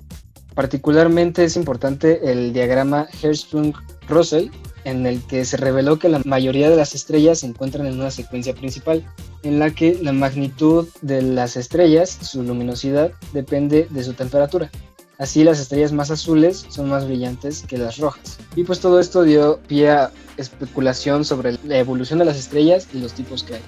Particularmente 0.55 1.43
es 1.45 1.55
importante 1.55 2.31
el 2.31 2.51
diagrama 2.51 3.07
Hertzsprung-Russell, 3.21 4.51
en 4.83 5.05
el 5.05 5.21
que 5.27 5.45
se 5.45 5.57
reveló 5.57 5.99
que 5.99 6.09
la 6.09 6.21
mayoría 6.25 6.69
de 6.69 6.75
las 6.75 6.95
estrellas 6.95 7.39
se 7.39 7.45
encuentran 7.45 7.85
en 7.85 7.99
una 7.99 8.11
secuencia 8.11 8.53
principal, 8.53 9.05
en 9.43 9.59
la 9.59 9.69
que 9.69 9.97
la 10.01 10.11
magnitud 10.11 10.87
de 11.01 11.21
las 11.21 11.55
estrellas, 11.55 12.17
su 12.21 12.43
luminosidad, 12.43 13.11
depende 13.31 13.87
de 13.89 14.03
su 14.03 14.13
temperatura. 14.13 14.71
Así 15.19 15.43
las 15.43 15.59
estrellas 15.59 15.91
más 15.91 16.11
azules 16.11 16.65
son 16.69 16.89
más 16.89 17.05
brillantes 17.05 17.63
que 17.67 17.77
las 17.77 17.97
rojas. 17.97 18.37
Y 18.55 18.63
pues 18.63 18.79
todo 18.79 19.01
esto 19.01 19.23
dio 19.23 19.59
pie 19.67 19.91
a 19.91 20.11
especulación 20.37 21.25
sobre 21.25 21.57
la 21.65 21.77
evolución 21.77 22.19
de 22.19 22.25
las 22.25 22.37
estrellas 22.37 22.87
y 22.93 22.99
los 22.99 23.11
tipos 23.13 23.43
que 23.43 23.55
hay. 23.55 23.61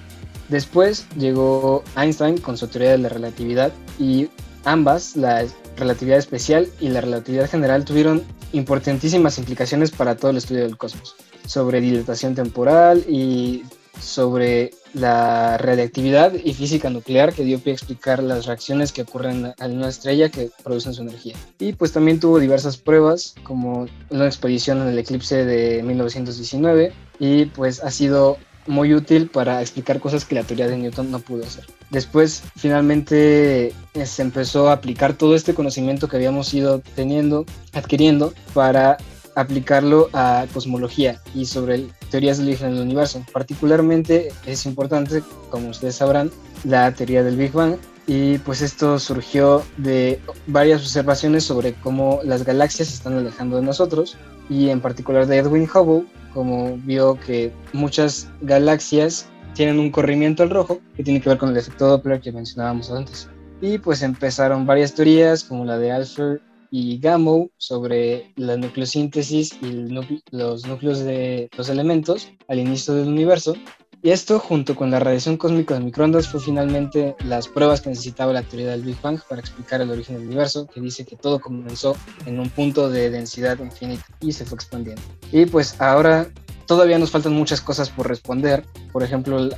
Después 0.48 1.06
llegó 1.16 1.84
Einstein 1.94 2.38
con 2.38 2.56
su 2.56 2.68
teoría 2.68 2.92
de 2.92 2.98
la 2.98 3.10
relatividad 3.10 3.70
y 3.98 4.30
ambas, 4.64 5.14
la 5.14 5.44
relatividad 5.76 6.18
especial 6.18 6.68
y 6.80 6.88
la 6.88 7.02
relatividad 7.02 7.50
general, 7.50 7.84
tuvieron 7.84 8.22
importantísimas 8.52 9.38
implicaciones 9.38 9.90
para 9.90 10.16
todo 10.16 10.30
el 10.30 10.38
estudio 10.38 10.62
del 10.62 10.78
cosmos, 10.78 11.16
sobre 11.46 11.82
dilatación 11.82 12.34
temporal 12.34 13.04
y 13.06 13.62
sobre 14.00 14.70
la 14.94 15.56
radiactividad 15.58 16.34
y 16.34 16.54
física 16.54 16.90
nuclear 16.90 17.32
que 17.32 17.44
dio 17.44 17.58
pie 17.58 17.72
a 17.72 17.76
explicar 17.76 18.22
las 18.22 18.46
reacciones 18.46 18.92
que 18.92 19.02
ocurren 19.02 19.54
en 19.58 19.76
una 19.76 19.88
estrella 19.88 20.28
que 20.28 20.50
producen 20.62 20.94
su 20.94 21.02
energía. 21.02 21.36
Y 21.58 21.72
pues 21.72 21.92
también 21.92 22.20
tuvo 22.20 22.38
diversas 22.38 22.76
pruebas, 22.76 23.34
como 23.42 23.86
una 24.10 24.26
expedición 24.26 24.82
en 24.82 24.88
el 24.88 24.98
eclipse 24.98 25.44
de 25.44 25.82
1919, 25.82 26.92
y 27.18 27.46
pues 27.46 27.82
ha 27.82 27.90
sido 27.90 28.38
muy 28.66 28.94
útil 28.94 29.28
para 29.28 29.60
explicar 29.60 29.98
cosas 30.00 30.24
que 30.24 30.34
la 30.34 30.44
teoría 30.44 30.68
de 30.68 30.76
Newton 30.76 31.10
no 31.10 31.18
pudo 31.18 31.44
hacer. 31.44 31.64
Después, 31.90 32.42
finalmente, 32.56 33.72
eh, 33.94 34.06
se 34.06 34.22
empezó 34.22 34.68
a 34.68 34.74
aplicar 34.74 35.14
todo 35.14 35.34
este 35.34 35.54
conocimiento 35.54 36.08
que 36.08 36.16
habíamos 36.16 36.52
ido 36.54 36.80
teniendo, 36.94 37.44
adquiriendo, 37.72 38.32
para 38.54 38.98
aplicarlo 39.34 40.10
a 40.12 40.46
cosmología 40.52 41.20
y 41.34 41.46
sobre 41.46 41.86
teorías 42.12 42.38
del 42.38 42.48
origen 42.48 42.74
del 42.74 42.82
universo. 42.82 43.24
Particularmente 43.32 44.28
es 44.46 44.66
importante, 44.66 45.22
como 45.50 45.70
ustedes 45.70 45.96
sabrán, 45.96 46.30
la 46.62 46.92
teoría 46.92 47.24
del 47.24 47.36
Big 47.36 47.52
Bang 47.52 47.76
y 48.06 48.38
pues 48.38 48.60
esto 48.62 48.98
surgió 48.98 49.62
de 49.78 50.20
varias 50.46 50.82
observaciones 50.82 51.44
sobre 51.44 51.72
cómo 51.74 52.20
las 52.22 52.44
galaxias 52.44 52.88
se 52.88 52.94
están 52.94 53.14
alejando 53.14 53.56
de 53.56 53.62
nosotros 53.62 54.16
y 54.50 54.68
en 54.68 54.80
particular 54.80 55.26
de 55.26 55.38
Edwin 55.38 55.68
Hubble, 55.72 56.06
como 56.34 56.76
vio 56.84 57.18
que 57.18 57.52
muchas 57.72 58.28
galaxias 58.42 59.26
tienen 59.54 59.78
un 59.78 59.90
corrimiento 59.90 60.42
al 60.42 60.50
rojo 60.50 60.80
que 60.96 61.04
tiene 61.04 61.20
que 61.20 61.30
ver 61.30 61.38
con 61.38 61.50
el 61.50 61.56
efecto 61.56 61.86
Doppler 61.86 62.20
que 62.20 62.32
mencionábamos 62.32 62.90
antes. 62.90 63.28
Y 63.60 63.78
pues 63.78 64.02
empezaron 64.02 64.66
varias 64.66 64.94
teorías 64.94 65.44
como 65.44 65.64
la 65.64 65.78
de 65.78 65.92
Alfred 65.92 66.40
y 66.72 66.98
Gamow 66.98 67.50
sobre 67.58 68.32
la 68.34 68.56
nucleosíntesis 68.56 69.58
y 69.60 69.90
los 70.30 70.66
núcleos 70.66 71.00
de 71.00 71.50
los 71.54 71.68
elementos 71.68 72.30
al 72.48 72.58
inicio 72.58 72.94
del 72.94 73.08
universo. 73.08 73.54
Y 74.02 74.10
esto, 74.10 74.38
junto 74.38 74.74
con 74.74 74.90
la 74.90 74.98
radiación 74.98 75.36
cósmica 75.36 75.74
de 75.74 75.80
microondas, 75.80 76.28
fue 76.28 76.40
finalmente 76.40 77.14
las 77.24 77.46
pruebas 77.46 77.82
que 77.82 77.90
necesitaba 77.90 78.32
la 78.32 78.42
teoría 78.42 78.70
del 78.70 78.82
Big 78.82 79.00
Bang 79.02 79.20
para 79.28 79.42
explicar 79.42 79.82
el 79.82 79.90
origen 79.90 80.16
del 80.16 80.26
universo, 80.26 80.66
que 80.66 80.80
dice 80.80 81.04
que 81.04 81.14
todo 81.14 81.40
comenzó 81.40 81.94
en 82.24 82.40
un 82.40 82.48
punto 82.48 82.88
de 82.88 83.10
densidad 83.10 83.58
infinita 83.60 84.06
y 84.20 84.32
se 84.32 84.46
fue 84.46 84.56
expandiendo. 84.56 85.02
Y 85.30 85.44
pues 85.44 85.78
ahora 85.78 86.26
todavía 86.66 86.98
nos 86.98 87.10
faltan 87.10 87.34
muchas 87.34 87.60
cosas 87.60 87.90
por 87.90 88.08
responder, 88.08 88.64
por 88.92 89.02
ejemplo, 89.02 89.38
el, 89.38 89.54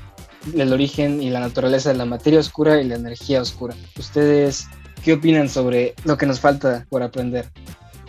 el 0.52 0.72
origen 0.72 1.22
y 1.22 1.30
la 1.30 1.38
naturaleza 1.38 1.90
de 1.90 1.96
la 1.96 2.06
materia 2.06 2.40
oscura 2.40 2.82
y 2.82 2.88
la 2.88 2.96
energía 2.96 3.40
oscura. 3.40 3.76
¿Ustedes 3.96 4.66
¿Qué 5.04 5.12
opinan 5.12 5.50
sobre 5.50 5.94
lo 6.04 6.16
que 6.16 6.24
nos 6.24 6.40
falta 6.40 6.86
por 6.88 7.02
aprender? 7.02 7.50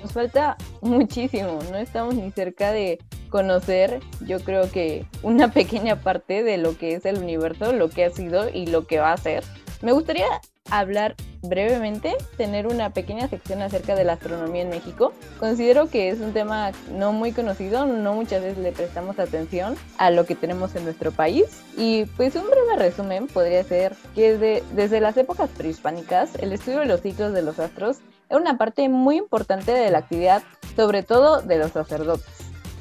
Nos 0.01 0.13
falta 0.13 0.55
muchísimo, 0.81 1.59
no 1.69 1.75
estamos 1.75 2.15
ni 2.15 2.31
cerca 2.31 2.71
de 2.71 2.99
conocer, 3.29 3.99
yo 4.21 4.39
creo 4.39 4.71
que 4.71 5.05
una 5.21 5.51
pequeña 5.53 5.99
parte 5.99 6.43
de 6.43 6.57
lo 6.57 6.77
que 6.77 6.93
es 6.93 7.05
el 7.05 7.17
universo, 7.17 7.73
lo 7.73 7.89
que 7.89 8.05
ha 8.05 8.11
sido 8.11 8.47
y 8.47 8.67
lo 8.67 8.87
que 8.87 8.99
va 8.99 9.11
a 9.11 9.17
ser. 9.17 9.43
Me 9.81 9.91
gustaría 9.91 10.25
hablar 10.69 11.15
brevemente, 11.41 12.15
tener 12.37 12.65
una 12.65 12.89
pequeña 12.89 13.27
sección 13.27 13.61
acerca 13.61 13.95
de 13.95 14.03
la 14.03 14.13
astronomía 14.13 14.63
en 14.63 14.69
México. 14.69 15.13
Considero 15.39 15.89
que 15.89 16.09
es 16.09 16.19
un 16.19 16.33
tema 16.33 16.71
no 16.91 17.11
muy 17.13 17.33
conocido, 17.33 17.85
no 17.85 18.13
muchas 18.13 18.41
veces 18.41 18.57
le 18.57 18.71
prestamos 18.71 19.19
atención 19.19 19.75
a 19.97 20.09
lo 20.09 20.25
que 20.25 20.35
tenemos 20.35 20.75
en 20.75 20.85
nuestro 20.85 21.11
país. 21.11 21.45
Y 21.77 22.05
pues 22.17 22.35
un 22.35 22.49
breve 22.49 22.77
resumen 22.77 23.27
podría 23.27 23.63
ser 23.63 23.95
que 24.15 24.37
desde, 24.37 24.99
las 24.99 25.17
épocas 25.17 25.49
prehispánicas 25.55 26.35
el 26.35 26.51
estudio 26.51 26.79
de 26.79 26.87
los 26.87 27.01
ciclos 27.01 27.33
de 27.33 27.43
los 27.43 27.59
astros 27.59 27.97
era 28.29 28.39
una 28.39 28.57
parte 28.57 28.89
muy 28.89 29.17
importante 29.17 29.71
de 29.71 29.91
la 29.91 29.99
actividad, 29.99 30.41
sobre 30.75 31.03
todo 31.03 31.41
de 31.41 31.59
los 31.59 31.71
sacerdotes, 31.71 32.25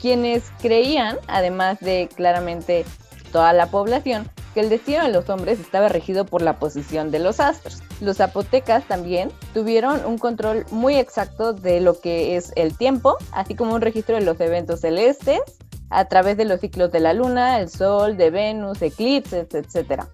quienes 0.01 0.45
creían, 0.63 1.19
además 1.27 1.81
de 1.81 2.09
claramente 2.15 2.87
toda 3.31 3.53
la 3.53 3.67
población, 3.67 4.31
que 4.55 4.61
el 4.61 4.71
destino 4.71 5.03
de 5.03 5.11
los 5.11 5.29
hombres 5.29 5.59
estaba 5.59 5.89
regido 5.89 6.25
por 6.25 6.41
la 6.41 6.59
posición 6.59 7.11
de 7.11 7.19
los 7.19 7.41
astros. 7.41 7.83
Los 8.01 8.19
zapotecas 8.19 8.85
también 8.85 9.31
tuvieron 9.53 10.05
un 10.07 10.17
control 10.17 10.65
muy 10.71 10.97
exacto 10.97 11.53
de 11.53 11.81
lo 11.81 12.01
que 12.01 12.37
es 12.37 12.53
el 12.57 12.77
tiempo, 12.77 13.17
así 13.33 13.55
como 13.57 13.75
un 13.75 13.81
registro 13.81 14.15
de 14.15 14.23
los 14.23 14.41
eventos 14.41 14.81
celestes 14.81 15.41
a 15.91 16.07
través 16.07 16.37
de 16.37 16.45
los 16.45 16.61
ciclos 16.61 16.91
de 16.93 17.01
la 17.01 17.13
luna, 17.13 17.61
el 17.61 17.69
sol, 17.69 18.17
de 18.17 18.31
Venus, 18.31 18.81
eclipses, 18.81 19.49
etc. 19.53 20.05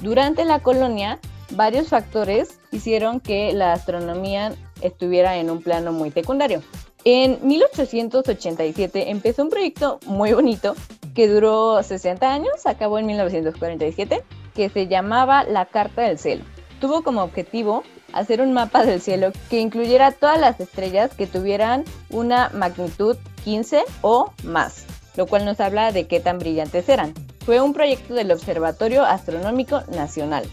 Durante 0.00 0.44
la 0.44 0.60
colonia, 0.60 1.18
varios 1.50 1.88
factores 1.88 2.58
hicieron 2.72 3.20
que 3.20 3.52
la 3.52 3.72
astronomía 3.72 4.54
estuviera 4.80 5.36
en 5.36 5.50
un 5.50 5.62
plano 5.62 5.92
muy 5.92 6.10
secundario. 6.10 6.62
En 7.04 7.38
1887 7.42 9.10
empezó 9.10 9.42
un 9.42 9.50
proyecto 9.50 10.00
muy 10.04 10.32
bonito 10.32 10.74
que 11.14 11.28
duró 11.28 11.82
60 11.82 12.30
años, 12.30 12.66
acabó 12.66 12.98
en 12.98 13.06
1947, 13.06 14.22
que 14.54 14.68
se 14.68 14.86
llamaba 14.86 15.44
La 15.44 15.66
Carta 15.66 16.02
del 16.02 16.18
Cielo. 16.18 16.44
Tuvo 16.80 17.02
como 17.02 17.22
objetivo 17.22 17.82
hacer 18.12 18.40
un 18.40 18.52
mapa 18.52 18.84
del 18.84 19.00
cielo 19.00 19.32
que 19.48 19.60
incluyera 19.60 20.12
todas 20.12 20.38
las 20.38 20.60
estrellas 20.60 21.10
que 21.14 21.26
tuvieran 21.26 21.84
una 22.10 22.50
magnitud 22.50 23.16
15 23.44 23.82
o 24.02 24.32
más, 24.44 24.84
lo 25.16 25.26
cual 25.26 25.44
nos 25.44 25.60
habla 25.60 25.92
de 25.92 26.06
qué 26.06 26.20
tan 26.20 26.38
brillantes 26.38 26.88
eran. 26.88 27.14
Fue 27.44 27.60
un 27.60 27.72
proyecto 27.72 28.14
del 28.14 28.30
Observatorio 28.30 29.04
Astronómico 29.04 29.82
Nacional. 29.92 30.44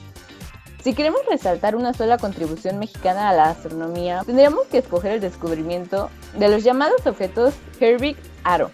Si 0.82 0.94
queremos 0.94 1.22
resaltar 1.30 1.76
una 1.76 1.94
sola 1.94 2.18
contribución 2.18 2.80
mexicana 2.80 3.30
a 3.30 3.34
la 3.34 3.50
astronomía, 3.50 4.22
tendríamos 4.26 4.68
que 4.68 4.78
escoger 4.78 5.14
el 5.14 5.22
descubrimiento 5.22 6.10
de 6.38 6.50
los 6.50 6.64
llamados 6.64 7.06
objetos 7.06 7.56
Herbig-Aro, 7.80 8.70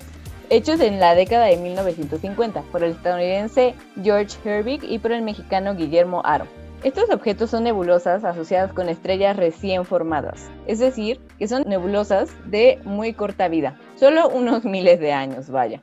hechos 0.50 0.80
en 0.82 1.00
la 1.00 1.16
década 1.16 1.46
de 1.46 1.58
1950 1.58 2.62
por 2.72 2.84
el 2.84 2.92
estadounidense 2.92 3.74
George 4.04 4.38
Herbig 4.44 4.84
y 4.84 5.00
por 5.00 5.12
el 5.12 5.22
mexicano 5.22 5.76
Guillermo 5.76 6.22
Aro. 6.26 6.46
Estos 6.84 7.10
objetos 7.10 7.50
son 7.50 7.64
nebulosas 7.64 8.26
asociadas 8.26 8.74
con 8.74 8.90
estrellas 8.90 9.38
recién 9.38 9.86
formadas, 9.86 10.50
es 10.68 10.80
decir, 10.80 11.22
que 11.40 11.48
son 11.48 11.64
nebulosas 11.66 12.30
de 12.46 12.80
muy 12.84 13.14
corta 13.14 13.48
vida, 13.48 13.80
solo 13.96 14.28
unos 14.28 14.66
miles 14.66 15.00
de 15.00 15.14
años, 15.14 15.50
vaya. 15.50 15.82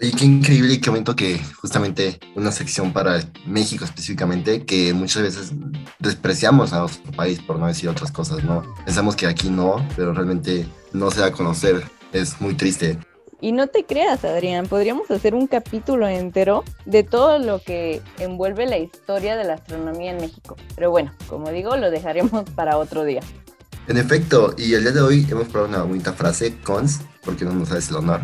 Y 0.00 0.12
qué 0.12 0.26
increíble 0.26 0.74
y 0.74 0.80
qué 0.80 0.90
momento 0.90 1.16
que 1.16 1.40
justamente 1.60 2.20
una 2.36 2.52
sección 2.52 2.92
para 2.92 3.20
México 3.44 3.84
específicamente, 3.84 4.64
que 4.64 4.94
muchas 4.94 5.24
veces 5.24 5.52
despreciamos 5.98 6.72
a 6.72 6.80
nuestro 6.80 7.10
país 7.10 7.40
por 7.40 7.58
no 7.58 7.66
decir 7.66 7.88
otras 7.88 8.12
cosas, 8.12 8.44
¿no? 8.44 8.62
Pensamos 8.84 9.16
que 9.16 9.26
aquí 9.26 9.50
no, 9.50 9.84
pero 9.96 10.12
realmente 10.14 10.68
no 10.92 11.10
se 11.10 11.18
da 11.18 11.26
a 11.26 11.32
conocer. 11.32 11.82
Es 12.12 12.40
muy 12.40 12.54
triste. 12.54 12.96
Y 13.40 13.50
no 13.50 13.66
te 13.66 13.84
creas, 13.86 14.24
Adrián, 14.24 14.68
podríamos 14.68 15.10
hacer 15.10 15.34
un 15.34 15.48
capítulo 15.48 16.06
entero 16.06 16.62
de 16.84 17.02
todo 17.02 17.40
lo 17.40 17.60
que 17.60 18.00
envuelve 18.20 18.66
la 18.66 18.78
historia 18.78 19.36
de 19.36 19.42
la 19.42 19.54
astronomía 19.54 20.12
en 20.12 20.18
México. 20.18 20.56
Pero 20.76 20.92
bueno, 20.92 21.12
como 21.28 21.50
digo, 21.50 21.76
lo 21.76 21.90
dejaremos 21.90 22.48
para 22.54 22.78
otro 22.78 23.02
día. 23.02 23.20
En 23.88 23.96
efecto, 23.96 24.54
y 24.56 24.74
el 24.74 24.82
día 24.82 24.92
de 24.92 25.00
hoy 25.00 25.26
hemos 25.28 25.48
probado 25.48 25.74
una 25.74 25.82
bonita 25.82 26.12
frase, 26.12 26.56
cons, 26.62 27.00
porque 27.24 27.44
no 27.44 27.52
nos 27.52 27.72
haces 27.72 27.90
el 27.90 27.96
honor. 27.96 28.20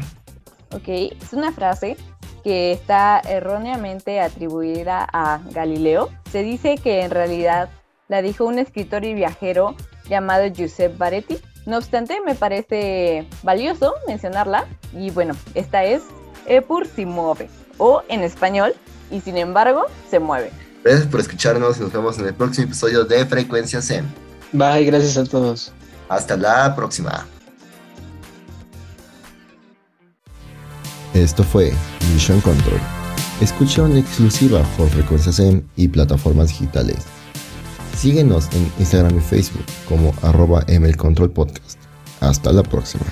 Ok, 0.74 0.88
es 0.88 1.32
una 1.32 1.52
frase 1.52 1.96
que 2.42 2.72
está 2.72 3.20
erróneamente 3.20 4.20
atribuida 4.20 5.08
a 5.12 5.40
Galileo. 5.50 6.10
Se 6.30 6.42
dice 6.42 6.76
que 6.76 7.02
en 7.02 7.10
realidad 7.10 7.70
la 8.08 8.22
dijo 8.22 8.44
un 8.44 8.58
escritor 8.58 9.04
y 9.04 9.14
viajero 9.14 9.76
llamado 10.08 10.46
Giuseppe 10.48 10.96
Baretti. 10.96 11.38
No 11.64 11.78
obstante, 11.78 12.20
me 12.20 12.34
parece 12.34 13.26
valioso 13.42 13.94
mencionarla. 14.06 14.66
Y 14.92 15.10
bueno, 15.10 15.34
esta 15.54 15.84
es 15.84 16.02
Epur 16.46 16.86
si 16.86 17.06
mueve, 17.06 17.48
o 17.78 18.02
en 18.08 18.22
español, 18.22 18.74
y 19.10 19.20
sin 19.20 19.38
embargo, 19.38 19.86
se 20.10 20.18
mueve. 20.18 20.50
Gracias 20.82 21.06
por 21.06 21.20
escucharnos 21.20 21.78
y 21.78 21.80
nos 21.80 21.92
vemos 21.92 22.18
en 22.18 22.26
el 22.26 22.34
próximo 22.34 22.66
episodio 22.66 23.04
de 23.04 23.24
Frecuencia 23.24 23.80
Zen. 23.80 24.04
Bye, 24.52 24.84
gracias 24.84 25.16
a 25.16 25.24
todos. 25.24 25.72
Hasta 26.10 26.36
la 26.36 26.76
próxima. 26.76 27.26
Esto 31.14 31.44
fue 31.44 31.72
Mission 32.12 32.40
Control. 32.40 32.80
Escucha 33.40 33.86
en 33.86 33.98
exclusiva 33.98 34.62
por 34.76 34.88
Frecuencia 34.88 35.32
Zen 35.32 35.64
y 35.76 35.86
plataformas 35.86 36.48
digitales. 36.48 37.04
Síguenos 37.96 38.48
en 38.52 38.70
Instagram 38.80 39.16
y 39.18 39.20
Facebook 39.20 39.64
como 39.88 40.12
arroba 40.22 40.66
Control 40.96 41.30
Podcast. 41.30 41.78
Hasta 42.20 42.52
la 42.52 42.64
próxima. 42.64 43.04